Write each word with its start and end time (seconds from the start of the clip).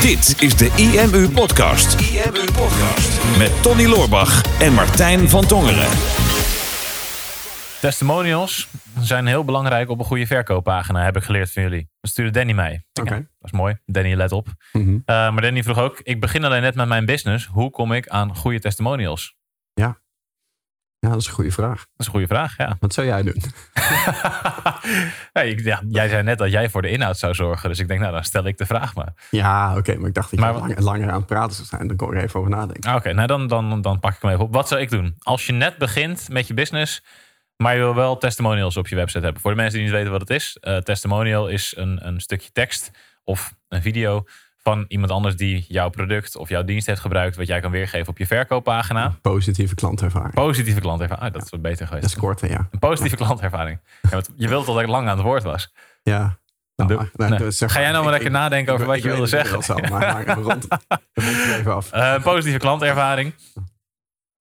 Dit 0.00 0.42
is 0.42 0.56
de 0.56 0.70
IMU 0.76 1.28
Podcast. 1.28 2.00
IMU 2.00 2.44
Podcast. 2.44 3.38
Met 3.38 3.62
Tony 3.62 3.86
Loorbach 3.86 4.60
en 4.60 4.72
Martijn 4.72 5.28
van 5.28 5.46
Tongeren. 5.46 5.88
Testimonials 7.80 8.68
zijn 8.98 9.26
heel 9.26 9.44
belangrijk 9.44 9.88
op 9.88 9.98
een 9.98 10.04
goede 10.04 10.26
verkooppagina, 10.26 11.04
heb 11.04 11.16
ik 11.16 11.22
geleerd 11.22 11.52
van 11.52 11.62
jullie. 11.62 11.88
Dat 12.00 12.10
stuurde 12.10 12.30
Danny 12.30 12.52
mij. 12.52 12.84
Oké. 13.00 13.14
Ja, 13.14 13.20
dat 13.20 13.28
is 13.40 13.52
mooi. 13.52 13.76
Danny, 13.84 14.14
let 14.14 14.32
op. 14.32 14.48
Mhm. 14.72 14.90
Uh, 14.90 15.00
maar 15.06 15.40
Danny 15.40 15.62
vroeg 15.62 15.78
ook, 15.78 16.00
ik 16.02 16.20
begin 16.20 16.44
alleen 16.44 16.62
net 16.62 16.74
met 16.74 16.88
mijn 16.88 17.04
business. 17.06 17.46
Hoe 17.46 17.70
kom 17.70 17.92
ik 17.92 18.08
aan 18.08 18.36
goede 18.36 18.58
testimonials? 18.60 19.34
Ja. 19.74 20.00
Ja, 21.06 21.12
dat 21.12 21.20
is 21.20 21.26
een 21.26 21.32
goede 21.34 21.50
vraag. 21.50 21.76
Dat 21.78 21.86
is 21.96 22.06
een 22.06 22.12
goede 22.12 22.26
vraag, 22.26 22.56
ja. 22.56 22.76
Wat 22.80 22.94
zou 22.94 23.06
jij 23.06 23.22
doen? 23.22 23.42
ja, 25.32 25.40
ik- 25.42 25.60
ja, 25.64 25.82
jij 25.88 26.08
zei 26.08 26.22
net 26.22 26.38
dat 26.38 26.50
jij 26.50 26.70
voor 26.70 26.82
de 26.82 26.88
inhoud 26.90 27.18
zou 27.18 27.34
zorgen. 27.34 27.68
Dus 27.68 27.78
ik 27.78 27.88
denk, 27.88 28.00
nou, 28.00 28.12
dan 28.12 28.24
stel 28.24 28.44
ik 28.46 28.58
de 28.58 28.66
vraag 28.66 28.94
maar. 28.94 29.12
Ja, 29.30 29.76
oké, 29.76 29.96
maar 29.96 30.08
ik 30.08 30.14
dacht 30.14 30.30
dat 30.30 30.38
je 30.40 30.44
Maar- 30.46 30.54
lang- 30.54 30.78
langer 30.78 31.10
aan 31.10 31.16
het 31.18 31.26
praten 31.26 31.54
zou 31.56 31.66
zijn. 31.68 31.86
Dan 31.88 31.96
kon 31.96 32.08
ik 32.10 32.16
er 32.18 32.22
even 32.22 32.38
over 32.40 32.50
nadenken. 32.52 32.90
Ah, 32.90 32.96
Oké, 32.96 33.12
nou 33.12 33.26
dan, 33.26 33.46
dan, 33.46 33.80
dan 33.82 34.00
pak 34.00 34.14
ik 34.14 34.22
hem 34.22 34.30
even 34.30 34.44
op. 34.44 34.52
Wat 34.52 34.68
zou 34.68 34.80
ik 34.80 34.90
doen? 34.90 35.14
Als 35.18 35.46
je 35.46 35.52
net 35.52 35.78
begint 35.78 36.28
met 36.28 36.46
je 36.46 36.54
business, 36.54 37.02
maar 37.56 37.72
je 37.74 37.80
wil 37.80 37.94
wel 37.94 38.18
testimonials 38.18 38.76
op 38.76 38.88
je 38.88 38.96
website 38.96 39.24
hebben. 39.24 39.42
Voor 39.42 39.50
de 39.50 39.56
mensen 39.56 39.74
die 39.78 39.84
niet 39.86 39.96
weten 39.96 40.10
wat 40.12 40.20
het 40.20 40.30
is. 40.30 40.56
eh, 40.60 40.76
testimonial 40.76 41.48
is 41.48 41.74
een, 41.76 42.06
een 42.06 42.20
stukje 42.20 42.50
tekst 42.52 42.90
of 43.24 43.54
een 43.68 43.82
video 43.82 44.24
van 44.66 44.84
iemand 44.88 45.10
anders 45.10 45.36
die 45.36 45.64
jouw 45.68 45.88
product 45.88 46.36
of 46.36 46.48
jouw 46.48 46.64
dienst 46.64 46.86
heeft 46.86 47.00
gebruikt. 47.00 47.36
Wat 47.36 47.46
jij 47.46 47.60
kan 47.60 47.70
weergeven 47.70 48.08
op 48.08 48.18
je 48.18 48.26
verkooppagina. 48.26 49.14
Positieve 49.22 49.74
klantervaring. 49.74 50.34
Positieve 50.34 50.80
klantervaring. 50.80 51.26
Ah, 51.26 51.32
dat 51.32 51.42
is 51.44 51.50
wat 51.50 51.62
beter 51.62 51.86
geweest. 51.86 52.02
Dat 52.06 52.12
is 52.14 52.18
kort, 52.20 52.40
hè, 52.40 52.46
ja. 52.48 52.68
Een 52.70 52.78
positieve 52.78 53.16
klantervaring. 53.16 53.80
Ja, 54.02 54.08
want 54.10 54.30
je 54.36 54.48
wilt 54.48 54.66
dat 54.66 54.80
ik 54.80 54.86
lang 54.86 55.08
aan 55.08 55.16
het 55.16 55.26
woord 55.26 55.42
was. 55.42 55.72
Ja. 56.02 56.38
Nou, 56.76 57.08
nou, 57.16 57.38
nee. 57.38 57.50
zeg 57.50 57.72
Ga 57.72 57.80
jij 57.80 57.90
nou 57.90 58.02
maar 58.02 58.12
lekker 58.12 58.30
nadenken 58.30 58.72
over 58.72 58.84
ik- 58.84 58.88
wat 58.90 58.96
ik 58.98 59.02
je 59.04 59.08
wilde 59.10 59.26
zeggen? 59.26 59.90
maar 59.90 60.24
maar 60.26 60.38
rond, 60.38 60.66
even 61.58 61.74
af. 61.74 61.92
Eh, 61.92 62.22
positieve 62.22 62.58
klantervaring. 62.58 63.34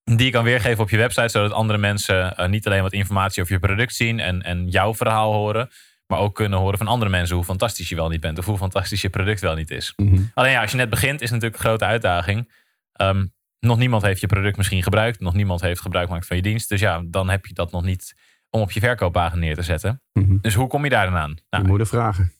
Die 0.04 0.26
je 0.26 0.32
kan 0.32 0.44
weergeven 0.44 0.84
op 0.84 0.90
je 0.90 0.98
website, 0.98 1.28
zodat 1.30 1.52
andere 1.52 1.80
mensen 1.80 2.38
eh, 2.38 2.48
niet 2.50 2.66
alleen 2.66 2.82
wat 2.82 2.94
informatie 2.94 3.42
over 3.42 3.54
je 3.54 3.60
product 3.60 3.96
zien 3.96 4.20
en, 4.20 4.42
en 4.42 4.68
jouw 4.70 4.94
verhaal 4.96 5.34
horen, 5.34 5.70
maar 6.08 6.20
ook 6.20 6.36
kunnen 6.36 6.60
horen 6.60 6.78
van 6.78 6.88
andere 6.88 7.12
mensen 7.12 7.36
hoe 7.36 7.46
fantastisch 7.46 7.90
je 7.90 7.96
wel 7.96 8.10
niet 8.10 8.22
bent 8.22 8.38
of 8.38 8.46
hoe 8.46 8.58
fantastisch 8.58 9.02
je 9.02 9.10
product 9.10 9.42
wel 9.42 9.56
niet 9.56 9.72
is. 9.72 9.94
Mhm. 9.96 10.22
Alleen 10.34 10.52
ja, 10.52 10.62
als 10.62 10.72
je 10.72 10.78
net 10.78 10.90
begint, 10.90 11.22
is 11.22 11.30
het 11.30 11.32
natuurlijk 11.32 11.64
een 11.64 11.70
grote 11.70 11.86
uitdaging. 11.86 12.52
Ehm, 12.92 13.26
nog 13.60 13.78
niemand 13.78 14.02
heeft 14.02 14.22
je 14.22 14.28
product 14.28 14.58
misschien 14.58 14.84
gebruikt, 14.84 15.20
nog 15.20 15.34
niemand 15.34 15.62
heeft 15.62 15.82
gebruik 15.82 16.08
gemaakt 16.08 16.28
van 16.28 16.36
je 16.36 16.42
dienst. 16.42 16.70
Dus 16.70 16.80
ja, 16.80 17.04
dan 17.06 17.30
heb 17.30 17.46
je 17.46 17.54
dat 17.54 17.72
nog 17.72 17.84
niet 17.84 18.16
om 18.50 18.62
op 18.62 18.72
je 18.72 18.80
verkooppagina 18.80 19.42
neer 19.42 19.56
te 19.56 19.62
zetten. 19.62 20.02
Mhm. 20.14 20.38
Dus 20.42 20.54
hoe 20.54 20.68
kom 20.68 20.84
je 20.84 20.90
daar 20.90 21.06
dan 21.06 21.18
aan? 21.18 21.34
Je 21.36 21.44
Nou, 21.50 21.68
moet 21.68 21.88
vragen. 21.88 22.34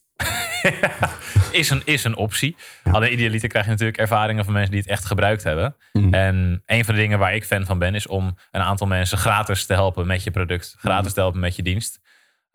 is, 1.52 1.70
een, 1.70 1.82
is 1.86 2.04
een 2.04 2.16
optie. 2.16 2.56
Ja. 2.84 2.92
Alleen 2.92 3.14
idealiter 3.14 3.50
krijg 3.50 3.66
je 3.66 3.72
natuurlijk 3.72 3.98
ervaringen 3.98 4.44
van 4.44 4.54
mensen 4.54 4.72
die 4.72 4.80
het 4.80 4.90
echt 4.90 5.06
gebruikt 5.06 5.44
hebben. 5.44 5.76
Mhm. 5.94 6.14
En 6.14 6.64
een 6.66 6.86
van 6.86 6.96
de 6.96 7.02
dingen 7.02 7.20
waar 7.20 7.36
ik 7.36 7.46
fan 7.46 7.66
van 7.66 7.80
ben, 7.80 7.96
is 7.96 8.08
om 8.08 8.38
een 8.52 8.62
aantal 8.62 8.88
mensen 8.88 9.18
gratis 9.18 9.66
te 9.66 9.74
helpen 9.74 10.08
met 10.08 10.24
je 10.24 10.32
product. 10.32 10.76
Gratis 10.78 11.14
te 11.14 11.20
helpen 11.20 11.40
met 11.40 11.56
je 11.56 11.64
dienst. 11.64 12.00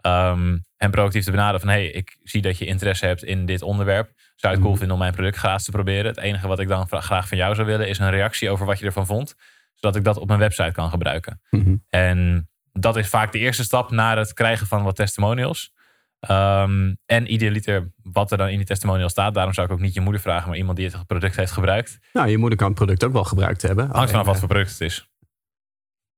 Ehm, 0.00 0.58
en 0.76 0.90
proactief 0.90 1.24
te 1.24 1.30
benaderen 1.30 1.60
van, 1.60 1.68
hey, 1.68 1.86
ik 1.86 2.18
zie 2.22 2.42
dat 2.42 2.58
je 2.58 2.64
interesse 2.66 3.06
hebt 3.06 3.22
in 3.24 3.46
dit 3.46 3.62
onderwerp. 3.62 4.10
Zou 4.16 4.18
je 4.40 4.48
het 4.48 4.58
cool 4.58 4.68
Mhm. 4.70 4.76
vinden 4.78 4.92
om 4.96 4.98
mijn 5.02 5.12
product 5.14 5.36
gratis 5.36 5.64
te 5.64 5.70
proberen? 5.70 6.04
Het 6.06 6.16
enige 6.18 6.46
wat 6.46 6.58
ik 6.58 6.68
dan 6.68 6.88
graag 6.88 7.28
van 7.28 7.38
jou 7.38 7.54
zou 7.54 7.66
willen, 7.66 7.88
is 7.88 7.98
een 7.98 8.10
reactie 8.10 8.50
over 8.50 8.66
wat 8.66 8.78
je 8.78 8.86
ervan 8.86 9.06
vond. 9.06 9.34
Zodat 9.74 9.96
ik 9.96 10.04
dat 10.04 10.16
op 10.16 10.26
mijn 10.28 10.38
website 10.40 10.72
kan 10.72 10.90
gebruiken. 10.90 11.40
Mhm. 11.50 11.76
En 11.88 12.48
dat 12.72 12.96
is 12.96 13.08
vaak 13.08 13.32
de 13.32 13.38
eerste 13.38 13.62
stap 13.64 13.90
naar 13.90 14.16
het 14.18 14.32
krijgen 14.32 14.66
van 14.66 14.82
wat 14.82 14.96
testimonials. 14.96 15.72
Ehm, 16.20 16.94
en 17.06 17.32
idealiter 17.32 17.92
wat 18.02 18.30
er 18.32 18.38
dan 18.38 18.48
in 18.48 18.56
die 18.56 18.66
testimonial 18.66 19.08
staat. 19.08 19.34
Daarom 19.34 19.54
zou 19.54 19.66
ik 19.66 19.72
ook 19.72 19.80
niet 19.80 19.94
je 19.94 20.00
moeder 20.00 20.20
vragen, 20.20 20.48
maar 20.48 20.56
iemand 20.58 20.76
die 20.76 20.86
het 20.90 21.06
product 21.06 21.36
heeft 21.36 21.52
gebruikt. 21.52 21.98
Nou, 22.12 22.28
je 22.28 22.38
moeder 22.38 22.58
kan 22.58 22.66
het 22.68 22.76
product 22.76 23.04
ook 23.04 23.12
wel 23.12 23.24
gebruikt 23.24 23.62
hebben. 23.62 23.90
Hangt 23.90 24.10
vanaf 24.10 24.26
wat 24.26 24.38
voor 24.38 24.48
product 24.48 24.70
het 24.70 24.80
is. 24.80 24.98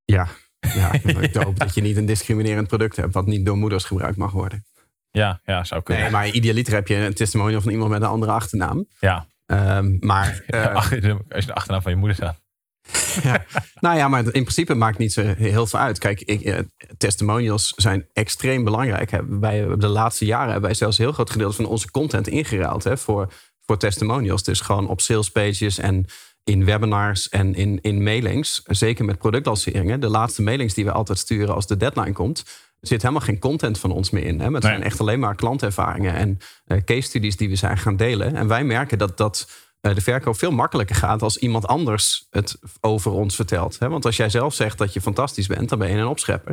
eh, 0.05 0.15
Ja, 0.17 0.27
ja 0.75 0.92
ik 1.20 1.35
hoop 1.35 1.59
dat 1.59 1.75
je 1.75 1.81
niet 1.81 1.97
een 1.97 2.07
discriminerend 2.07 2.69
product 2.69 2.97
hebt... 2.97 3.14
wat 3.14 3.27
niet 3.27 3.47
door 3.47 3.57
moeders 3.57 3.85
gebruikt 3.85 4.17
mag 4.17 4.33
worden. 4.33 4.64
Ja, 5.11 5.41
ja 5.45 5.64
zou 5.64 5.83
kunnen. 5.83 6.03
Nee, 6.03 6.13
maar 6.13 6.29
idealiter 6.29 6.75
heb 6.75 6.89
je 6.89 6.95
een 6.95 7.14
testimonial 7.14 7.61
van 7.61 7.73
iemand 7.73 7.91
met 7.91 8.03
een 8.03 8.09
andere 8.09 8.33
achternaam. 8.33 8.86
Ja, 9.01 9.27
Ehm, 9.53 9.97
maar 10.01 10.42
eh, 10.47 10.75
als 10.75 10.89
je 10.89 11.01
de 11.29 11.55
achternaam 11.55 11.83
van 11.83 11.92
je 11.92 11.98
moeder 11.98 12.17
staat. 12.17 12.41
ja. 13.23 13.45
Nou 13.81 13.97
ja, 13.97 14.09
maar 14.09 14.25
in 14.25 14.31
principe 14.31 14.75
maakt 14.75 14.98
niet 14.98 15.13
zo 15.13 15.23
heel 15.23 15.67
veel 15.67 15.79
uit. 15.79 15.98
Kijk, 15.98 16.20
ik, 16.20 16.41
eh, 16.41 16.59
testimonials 16.98 17.73
zijn 17.77 18.07
extreem 18.13 18.65
belangrijk. 18.65 19.11
Hè. 19.11 19.39
Wij 19.39 19.59
hebben 19.59 19.81
de 19.81 19.86
laatste 19.86 20.25
jaren 20.25 20.51
hebben 20.51 20.69
wij 20.69 20.75
zelfs 20.75 20.98
een 20.98 21.05
heel 21.05 21.13
groot 21.13 21.31
gedeelte 21.31 21.57
van 21.57 21.65
onze 21.65 21.91
content 21.91 22.29
ingeruild 22.29 22.85
hè, 22.85 22.97
voor, 22.97 23.33
voor 23.61 23.79
testimonials. 23.79 24.42
Dus 24.42 24.61
gewoon 24.61 24.89
op 24.89 25.01
salespages 25.01 25.79
en 25.79 26.07
in 26.45 26.64
webinars 26.64 27.29
en 27.29 27.55
in, 27.55 27.79
in 27.80 28.03
mailings. 28.03 28.63
Zeker 28.64 29.05
met 29.05 29.19
productlanceringen. 29.19 30.01
De 30.01 30.08
laatste 30.08 30.42
mailings 30.42 30.75
die 30.75 30.85
we 30.85 30.92
altijd 30.92 31.19
sturen 31.19 31.55
als 31.55 31.67
de 31.67 31.77
deadline 31.77 32.13
komt. 32.13 32.45
Zit 32.80 33.03
helemaal 33.03 33.25
geen 33.25 33.39
content 33.39 33.79
van 33.79 33.91
ons 33.91 34.11
meer 34.11 34.25
in. 34.25 34.41
Hè. 34.41 34.45
Maar 34.45 34.55
het 34.55 34.63
Nee. 34.63 34.73
zijn 34.73 34.83
echt 34.85 35.01
alleen 35.01 35.19
maar 35.20 35.35
klantervaringen 35.35 36.14
en 36.14 36.39
eh, 36.64 36.79
case 36.85 37.01
studies 37.01 37.36
die 37.36 37.48
we 37.48 37.57
zijn 37.57 37.79
gaan 37.79 37.97
delen. 37.97 38.35
En 38.36 38.48
wij 38.48 38.64
merken 38.64 38.98
dat 38.98 39.17
dat 39.17 39.51
eh, 39.80 39.95
de 39.95 40.01
verkoop 40.01 40.39
veel 40.39 40.51
makkelijker 40.51 40.97
gaat 40.97 41.23
als 41.23 41.36
iemand 41.36 41.67
anders 41.67 42.27
het 42.30 42.59
over 42.80 43.11
ons 43.11 43.35
vertelt. 43.35 43.79
Hè? 43.79 43.89
Want 43.89 44.05
als 44.05 44.17
jij 44.17 44.29
zelf 44.29 44.55
zegt 44.55 44.79
dat 44.79 44.92
je 44.92 45.01
fantastisch 45.01 45.47
bent, 45.47 45.69
dan 45.69 45.79
ben 45.79 45.89
je 45.91 45.97
een 45.97 46.07
opschepper. 46.07 46.51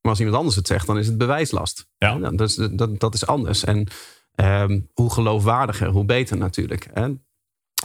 Maar 0.00 0.10
als 0.10 0.18
iemand 0.18 0.36
anders 0.36 0.56
het 0.56 0.66
zegt, 0.66 0.86
dan 0.86 0.98
is 0.98 1.06
het 1.06 1.18
bewijslast. 1.18 1.86
Ja. 1.98 2.16
Nou, 2.16 2.36
Dat, 2.36 2.48
is, 2.48 2.54
dat, 2.70 3.00
dat 3.00 3.14
is 3.14 3.26
anders. 3.26 3.64
En 3.64 3.86
ehm, 4.34 4.80
hoe 4.94 5.12
geloofwaardiger, 5.12 5.88
hoe 5.88 6.04
beter 6.04 6.36
natuurlijk. 6.36 6.88
Hè? 6.92 7.08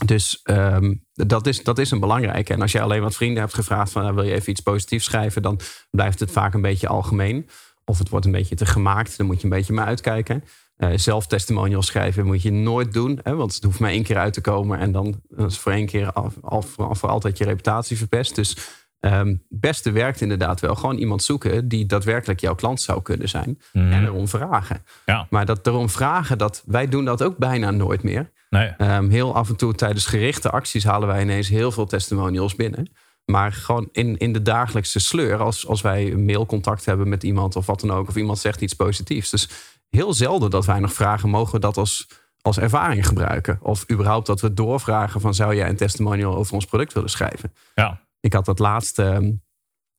Dus 0.06 0.40
ehm, 0.44 0.94
dat, 1.14 1.48
is, 1.48 1.64
dat 1.64 1.80
is 1.80 1.92
een 1.92 2.00
belangrijke. 2.00 2.54
En 2.54 2.62
als 2.62 2.72
jij 2.72 2.82
alleen 2.82 3.02
wat 3.02 3.16
vrienden 3.16 3.42
hebt 3.42 3.54
gevraagd 3.54 3.92
van 3.92 4.02
nou, 4.02 4.16
wil 4.16 4.24
je 4.24 4.34
even 4.34 4.52
iets 4.52 4.62
positiefs 4.62 5.06
schrijven, 5.06 5.42
dan 5.42 5.60
blijft 5.90 6.20
het 6.20 6.32
vaak 6.32 6.54
een 6.54 6.62
beetje 6.62 6.88
algemeen. 6.88 7.50
Of 7.86 8.00
het 8.00 8.10
wordt 8.10 8.26
een 8.26 8.32
beetje 8.32 8.56
te 8.56 8.66
gemaakt, 8.66 9.18
dan 9.18 9.26
moet 9.26 9.38
je 9.38 9.44
een 9.44 9.50
beetje 9.50 9.74
mee 9.74 9.86
uitkijken. 9.86 10.44
Eh, 10.76 10.90
zelf 10.96 11.28
testimonials 11.28 11.86
schrijven 11.86 12.26
moet 12.26 12.42
je 12.42 12.52
nooit 12.52 12.94
doen. 12.94 13.20
Hè, 13.24 13.36
want 13.36 13.54
het 13.54 13.64
hoeft 13.64 13.80
maar 13.80 13.90
één 13.90 14.04
keer 14.04 14.18
uit 14.18 14.34
te 14.34 14.42
komen. 14.42 14.80
En 14.80 14.92
dan 14.92 15.22
dat 15.30 15.52
is 15.52 15.58
voor 15.58 15.72
één 15.72 15.86
keer 15.86 16.12
al, 16.12 16.62
voor 16.62 17.10
altijd 17.10 17.38
je 17.38 17.44
reputatie 17.44 17.98
verpest. 17.98 18.36
Dus 18.36 18.58
ehm, 19.06 19.28
het 19.28 19.40
beste 19.50 19.92
werkt 19.92 20.22
inderdaad 20.22 20.60
wel. 20.60 20.76
Gewoon 20.76 20.98
iemand 20.98 21.24
zoeken 21.24 21.68
die 21.68 21.86
daadwerkelijk 21.86 22.40
jouw 22.40 22.56
klant 22.56 22.82
zou 22.82 23.02
kunnen 23.02 23.30
zijn. 23.30 23.60
Mhm. 23.74 23.92
En 23.92 24.04
erom 24.06 24.28
vragen. 24.28 24.84
Ja, 25.06 25.28
Maar 25.30 25.46
dat 25.46 25.68
erom 25.68 25.90
vragen, 25.90 26.38
dat, 26.38 26.64
wij 26.66 26.88
doen 26.88 27.06
dat 27.06 27.24
ook 27.24 27.38
bijna 27.38 27.72
nooit 27.72 28.04
meer. 28.04 28.32
nee. 28.50 28.68
Ehm, 28.78 29.10
heel 29.10 29.36
af 29.36 29.50
en 29.50 29.56
toe 29.56 29.74
tijdens 29.74 30.06
gerichte 30.06 30.50
acties 30.50 30.84
halen 30.84 31.08
wij 31.08 31.22
ineens 31.22 31.50
heel 31.50 31.72
veel 31.72 31.86
testimonials 31.86 32.56
binnen. 32.56 32.90
Maar 33.26 33.52
gewoon 33.54 33.90
in, 33.92 34.18
in 34.18 34.34
de 34.34 34.42
dagelijkse 34.42 35.00
sleur, 35.00 35.38
als, 35.38 35.68
als 35.68 35.82
wij 35.82 36.12
een 36.12 36.26
mailcontact 36.26 36.86
hebben 36.86 37.10
met 37.10 37.24
iemand 37.24 37.56
of 37.56 37.66
wat 37.66 37.80
dan 37.80 37.92
ook, 37.92 38.08
of 38.08 38.16
iemand 38.16 38.40
zegt 38.40 38.62
iets 38.62 38.74
positiefs. 38.74 39.30
Dus 39.30 39.50
heel 39.90 40.14
zelden 40.14 40.50
dat 40.50 40.66
wij 40.66 40.80
nog 40.80 40.94
vragen, 40.94 41.30
mogen 41.30 41.54
we 41.54 41.60
dat 41.60 41.78
als, 41.78 42.08
als 42.42 42.58
ervaring 42.60 43.08
gebruiken? 43.08 43.60
Of 43.62 43.92
überhaupt 43.92 44.28
dat 44.28 44.42
we 44.42 44.54
doorvragen 44.54 45.22
van, 45.22 45.34
zou 45.34 45.56
jij 45.56 45.70
een 45.70 45.76
testimonial 45.76 46.36
over 46.36 46.54
ons 46.54 46.66
product 46.66 46.94
willen 46.94 47.10
schrijven? 47.10 47.54
Ja, 47.76 48.00
Ik 48.26 48.34
had 48.34 48.46
dat 48.46 48.60
laatst, 48.60 49.00
ehm, 49.00 49.32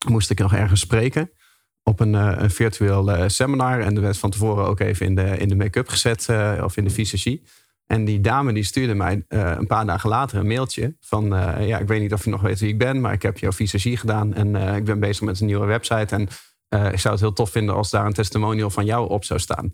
moest 0.08 0.30
ik 0.30 0.38
nog 0.38 0.54
ergens 0.54 0.80
spreken 0.80 1.30
op 1.82 2.00
een, 2.00 2.14
eh, 2.14 2.32
een 2.36 2.50
virtueel 2.50 3.10
eh, 3.10 3.28
seminar. 3.28 3.80
En 3.80 3.96
er 3.96 4.02
werd 4.02 4.18
van 4.18 4.30
tevoren 4.30 4.66
ook 4.66 4.80
even 4.80 5.06
in 5.06 5.14
de, 5.14 5.36
in 5.38 5.48
de 5.48 5.56
make-up 5.56 5.88
gezet 5.88 6.28
eh, 6.28 6.60
of 6.64 6.76
in 6.76 6.84
de 6.84 6.90
visagie. 6.90 7.42
En 7.86 8.04
die 8.04 8.20
dame 8.20 8.52
die 8.52 8.62
stuurde 8.62 8.94
mij 8.94 9.24
een 9.28 9.66
paar 9.66 9.86
dagen 9.86 10.08
later 10.08 10.38
een 10.38 10.46
mailtje 10.46 10.96
van... 11.00 11.24
ja, 11.60 11.78
ik 11.78 11.88
weet 11.88 12.00
niet 12.00 12.12
of 12.12 12.24
je 12.24 12.30
nog 12.30 12.40
weet 12.40 12.60
wie 12.60 12.68
ik 12.68 12.78
ben, 12.78 13.00
maar 13.00 13.12
ik 13.12 13.22
heb 13.22 13.38
jouw 13.38 13.52
visagie 13.52 13.96
gedaan. 13.96 14.34
En 14.34 14.54
ik 14.76 14.84
ben 14.84 15.00
bezig 15.00 15.22
met 15.22 15.40
een 15.40 15.46
nieuwe 15.46 15.66
website. 15.66 16.14
En 16.14 16.22
ik 16.92 16.98
zou 16.98 17.14
het 17.14 17.20
heel 17.20 17.32
tof 17.32 17.50
vinden 17.50 17.74
als 17.74 17.90
daar 17.90 18.06
een 18.06 18.12
testimonial 18.12 18.70
van 18.70 18.84
jou 18.84 19.08
op 19.08 19.24
zou 19.24 19.40
staan. 19.40 19.72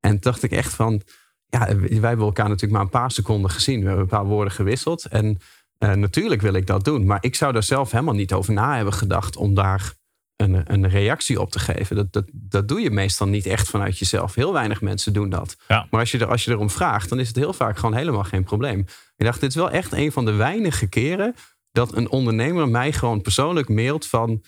En 0.00 0.10
toen 0.10 0.20
dacht 0.20 0.42
ik 0.42 0.50
echt 0.50 0.74
van... 0.74 1.02
Ja, 1.46 1.76
wij 1.76 2.08
hebben 2.08 2.26
elkaar 2.26 2.48
natuurlijk 2.48 2.72
maar 2.72 2.82
een 2.82 3.00
paar 3.00 3.10
seconden 3.10 3.50
gezien. 3.50 3.80
We 3.80 3.86
hebben 3.86 4.02
een 4.02 4.10
paar 4.10 4.26
woorden 4.26 4.52
gewisseld. 4.52 5.06
En 5.06 5.38
eh, 5.78 5.92
natuurlijk 5.92 6.40
wil 6.40 6.54
ik 6.54 6.66
dat 6.66 6.84
doen. 6.84 7.06
Maar 7.06 7.18
ik 7.20 7.34
zou 7.34 7.52
daar 7.52 7.62
zelf 7.62 7.90
helemaal 7.90 8.14
niet 8.14 8.32
over 8.32 8.52
na 8.52 8.74
hebben 8.74 8.94
gedacht... 8.94 9.36
om 9.36 9.54
daar 9.54 9.94
een, 10.36 10.72
een 10.72 10.88
reactie 10.88 11.40
op 11.40 11.50
te 11.50 11.58
geven. 11.58 11.96
Dat, 11.96 12.12
dat, 12.12 12.24
dat 12.32 12.68
doe 12.68 12.80
je 12.80 12.90
meestal 12.90 13.28
niet 13.28 13.46
echt 13.46 13.68
vanuit 13.68 13.98
jezelf. 13.98 14.34
Heel 14.34 14.52
weinig 14.52 14.80
mensen 14.80 15.12
doen 15.12 15.30
dat. 15.30 15.56
Ja. 15.68 15.86
Maar 15.90 16.00
als 16.00 16.10
je, 16.10 16.18
er, 16.18 16.26
als 16.26 16.44
je 16.44 16.50
erom 16.50 16.70
vraagt, 16.70 17.08
dan 17.08 17.18
is 17.18 17.28
het 17.28 17.36
heel 17.36 17.52
vaak 17.52 17.78
gewoon 17.78 17.94
helemaal 17.94 18.24
geen 18.24 18.44
probleem. 18.44 18.78
Ik 19.16 19.24
dacht, 19.24 19.40
dit 19.40 19.48
is 19.50 19.56
wel 19.56 19.70
echt 19.70 19.92
een 19.92 20.12
van 20.12 20.24
de 20.24 20.32
weinige 20.32 20.88
keren... 20.88 21.34
dat 21.72 21.96
een 21.96 22.10
ondernemer 22.10 22.68
mij 22.68 22.92
gewoon 22.92 23.22
persoonlijk 23.22 23.68
mailt 23.68 24.06
van... 24.06 24.44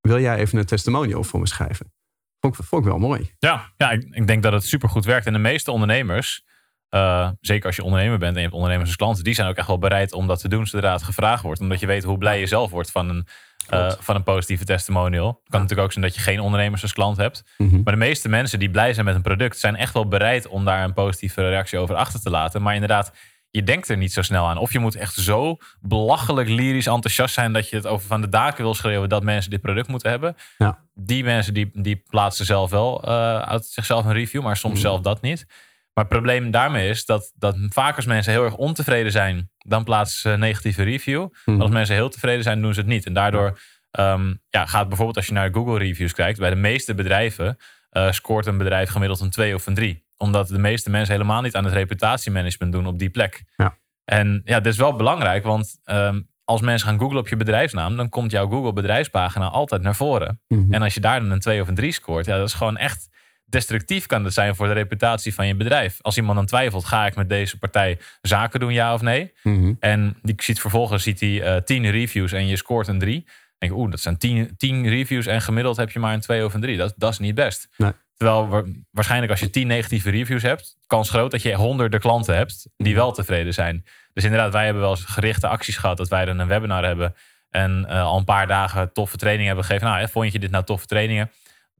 wil 0.00 0.20
jij 0.20 0.36
even 0.36 0.58
een 0.58 0.66
testimonial 0.66 1.24
voor 1.24 1.40
me 1.40 1.46
schrijven? 1.46 1.92
Vond 2.40 2.58
ik, 2.58 2.64
vond 2.64 2.82
ik 2.82 2.88
wel 2.88 2.98
mooi. 2.98 3.34
ja, 3.38 3.72
ja 3.76 3.90
ik, 3.90 4.06
ik 4.10 4.26
denk 4.26 4.42
dat 4.42 4.52
het 4.52 4.64
supergoed 4.64 5.04
werkt. 5.04 5.26
En 5.26 5.32
de 5.32 5.38
meeste 5.38 5.70
ondernemers, 5.70 6.44
eh, 6.90 7.28
zeker 7.40 7.66
als 7.66 7.76
je 7.76 7.84
ondernemer 7.84 8.18
bent 8.18 8.30
en 8.30 8.36
je 8.36 8.42
hebt 8.42 8.54
ondernemers 8.54 8.88
als 8.88 8.96
klanten, 8.98 9.24
die 9.24 9.34
zijn 9.34 9.48
ook 9.48 9.56
echt 9.56 9.66
wel 9.66 9.78
bereid 9.78 10.12
om 10.12 10.26
dat 10.26 10.40
te 10.40 10.48
doen 10.48 10.66
zodra 10.66 10.92
het 10.92 11.02
gevraagd 11.02 11.42
wordt. 11.42 11.60
Omdat 11.60 11.80
je 11.80 11.86
weet 11.86 12.04
hoe 12.04 12.18
blij 12.18 12.40
je 12.40 12.46
zelf 12.46 12.70
wordt 12.70 12.90
van 12.90 13.08
een, 13.08 13.26
eh, 13.68 13.92
van 13.98 14.14
een 14.16 14.22
positieve 14.22 14.64
testimonial. 14.64 15.26
Het 15.28 15.50
kan 15.50 15.60
natuurlijk 15.60 15.86
ook 15.86 15.92
zijn 15.92 16.04
dat 16.04 16.14
je 16.14 16.20
geen 16.20 16.40
ondernemers 16.40 16.82
als 16.82 16.92
klant 16.92 17.16
hebt. 17.16 17.44
Mhm. 17.56 17.80
Maar 17.84 17.92
de 17.92 17.98
meeste 17.98 18.28
mensen 18.28 18.58
die 18.58 18.70
blij 18.70 18.92
zijn 18.92 19.06
met 19.06 19.14
een 19.14 19.22
product, 19.22 19.58
zijn 19.58 19.76
echt 19.76 19.92
wel 19.94 20.08
bereid 20.08 20.46
om 20.48 20.64
daar 20.64 20.84
een 20.84 20.92
positieve 20.92 21.48
reactie 21.48 21.78
over 21.78 21.94
achter 21.94 22.20
te 22.20 22.30
laten. 22.30 22.62
Maar 22.62 22.74
inderdaad, 22.74 23.12
je 23.50 23.62
denkt 23.62 23.88
er 23.88 23.96
niet 23.96 24.12
zo 24.12 24.22
snel 24.22 24.46
aan. 24.46 24.58
Of 24.58 24.72
je 24.72 24.78
moet 24.78 24.94
echt 24.94 25.14
zo 25.14 25.56
belachelijk 25.80 26.48
lyrisch 26.48 26.86
enthousiast 26.86 27.34
zijn 27.34 27.52
dat 27.52 27.68
je 27.68 27.76
het 27.76 27.86
over 27.86 28.06
van 28.06 28.20
de 28.20 28.28
daken 28.28 28.62
wil 28.64 28.74
schreeuwen 28.74 29.08
dat 29.08 29.22
mensen 29.22 29.50
dit 29.50 29.60
product 29.60 29.88
moeten 29.88 30.10
hebben. 30.10 30.36
Ja. 30.58 30.78
Die 30.94 31.24
mensen 31.24 31.54
die, 31.54 31.70
die 31.72 32.02
plaatsen 32.08 32.44
zelf 32.46 32.70
wel 32.70 33.02
uh, 33.08 33.38
uit 33.38 33.64
zichzelf 33.66 34.04
een 34.04 34.12
review, 34.12 34.42
maar 34.42 34.56
soms 34.56 34.74
Mhm. 34.74 34.82
zelf 34.82 35.00
dat 35.00 35.20
niet. 35.20 35.46
Maar 35.94 36.04
het 36.04 36.12
probleem 36.12 36.50
daarmee 36.50 36.88
is 36.88 37.04
dat, 37.04 37.32
dat 37.34 37.56
vaak 37.68 37.96
als 37.96 38.06
mensen 38.06 38.32
heel 38.32 38.44
erg 38.44 38.56
ontevreden 38.56 39.12
zijn, 39.12 39.50
dan 39.58 39.84
plaatsen 39.84 40.20
ze 40.20 40.30
een 40.30 40.38
negatieve 40.38 40.82
review. 40.82 41.28
Mhm. 41.44 41.60
Als 41.60 41.70
mensen 41.70 41.94
heel 41.94 42.08
tevreden 42.08 42.42
zijn, 42.42 42.62
doen 42.62 42.74
ze 42.74 42.80
het 42.80 42.88
niet. 42.88 43.06
En 43.06 43.12
daardoor 43.12 43.58
ehm, 43.90 44.34
ja, 44.48 44.66
gaat 44.66 44.88
bijvoorbeeld 44.88 45.16
als 45.16 45.26
je 45.26 45.32
naar 45.32 45.52
Google 45.52 45.78
reviews 45.78 46.12
kijkt, 46.12 46.38
bij 46.38 46.50
de 46.50 46.56
meeste 46.56 46.94
bedrijven 46.94 47.56
eh, 47.90 48.12
scoort 48.12 48.46
een 48.46 48.58
bedrijf 48.58 48.90
gemiddeld 48.90 49.20
een 49.20 49.30
2 49.30 49.54
of 49.54 49.66
een 49.66 49.74
3. 49.74 50.04
Omdat 50.16 50.48
de 50.48 50.58
meeste 50.58 50.90
mensen 50.90 51.14
helemaal 51.14 51.42
niet 51.42 51.56
aan 51.56 51.64
het 51.64 51.72
reputatiemanagement 51.72 52.72
doen 52.72 52.86
op 52.86 52.98
die 52.98 53.10
plek. 53.10 53.42
Ja. 53.56 53.76
En 54.04 54.40
ja, 54.44 54.60
dit 54.60 54.72
is 54.72 54.78
wel 54.78 54.96
belangrijk, 54.96 55.44
want 55.44 55.80
ehm, 55.84 56.20
als 56.44 56.60
mensen 56.60 56.88
gaan 56.88 56.98
googlen 56.98 57.20
op 57.20 57.28
je 57.28 57.36
bedrijfsnaam, 57.36 57.96
dan 57.96 58.08
komt 58.08 58.30
jouw 58.30 58.48
Google 58.48 58.72
bedrijfspagina 58.72 59.48
altijd 59.48 59.82
naar 59.82 59.96
voren. 59.96 60.40
Mhm. 60.48 60.72
En 60.72 60.82
als 60.82 60.94
je 60.94 61.00
daar 61.00 61.20
dan 61.20 61.30
een 61.30 61.40
2 61.40 61.60
of 61.60 61.68
een 61.68 61.74
3 61.74 61.92
scoort, 61.92 62.26
ja, 62.26 62.36
dat 62.36 62.48
is 62.48 62.54
gewoon 62.54 62.76
echt 62.76 63.08
destructief 63.50 64.06
kan 64.06 64.24
het 64.24 64.32
zijn 64.34 64.54
voor 64.54 64.66
de 64.66 64.72
reputatie 64.72 65.34
van 65.34 65.46
je 65.46 65.54
bedrijf. 65.54 65.98
Als 66.00 66.16
iemand 66.16 66.36
dan 66.36 66.46
twijfelt, 66.46 66.84
ga 66.84 67.06
ik 67.06 67.14
met 67.16 67.28
deze 67.28 67.58
partij 67.58 67.98
zaken 68.22 68.60
doen, 68.60 68.72
ja 68.72 68.94
of 68.94 69.00
nee? 69.00 69.32
Mhm. 69.42 69.72
En 69.80 70.16
die 70.22 70.34
ziet 70.36 70.60
vervolgens 70.60 71.02
ziet 71.02 71.20
hij 71.20 71.42
eh 71.42 71.56
10 71.62 71.90
reviews 71.90 72.32
en 72.32 72.46
je 72.46 72.56
scoort 72.56 72.88
een 72.88 72.98
3. 72.98 73.14
Dan 73.24 73.32
denk 73.58 73.72
je, 73.72 73.78
oeh, 73.78 73.90
dat 73.90 74.00
zijn 74.00 74.16
10, 74.18 74.54
10 74.56 74.88
reviews 74.88 75.26
en 75.26 75.40
gemiddeld 75.40 75.76
heb 75.76 75.90
je 75.90 75.98
maar 75.98 76.14
een 76.14 76.20
2 76.20 76.44
of 76.44 76.54
een 76.54 76.60
3. 76.60 76.76
Dat, 76.76 76.94
dat 76.96 77.12
is 77.12 77.18
niet 77.18 77.34
best. 77.34 77.68
Nee. 77.76 77.92
Terwijl 78.16 78.48
wa- 78.48 78.64
waarschijnlijk 78.90 79.30
als 79.30 79.40
je 79.40 79.50
10 79.50 79.66
negatieve 79.66 80.10
reviews 80.10 80.42
hebt, 80.42 80.76
kans 80.86 81.10
groot 81.10 81.30
dat 81.30 81.42
je 81.42 81.54
honderden 81.54 82.00
klanten 82.00 82.36
hebt 82.36 82.68
die 82.76 82.94
wel 82.94 83.12
tevreden 83.12 83.54
zijn. 83.54 83.84
Dus 84.12 84.24
inderdaad, 84.24 84.52
wij 84.52 84.64
hebben 84.64 84.82
wel 84.82 84.90
eens 84.90 85.04
gerichte 85.04 85.48
acties 85.48 85.76
gehad 85.76 85.96
dat 85.96 86.08
wij 86.08 86.24
dan 86.24 86.38
een 86.38 86.46
webinar 86.48 86.84
hebben 86.84 87.14
en 87.50 87.84
eh, 87.88 88.02
al 88.02 88.18
een 88.18 88.24
paar 88.24 88.46
dagen 88.46 88.92
toffe 88.92 89.16
trainingen 89.16 89.46
hebben 89.46 89.64
gegeven. 89.64 89.88
Nou, 89.88 90.00
hè, 90.00 90.08
vond 90.08 90.32
je 90.32 90.38
dit 90.38 90.50
nou 90.50 90.64
toffe 90.64 90.86
trainingen? 90.86 91.30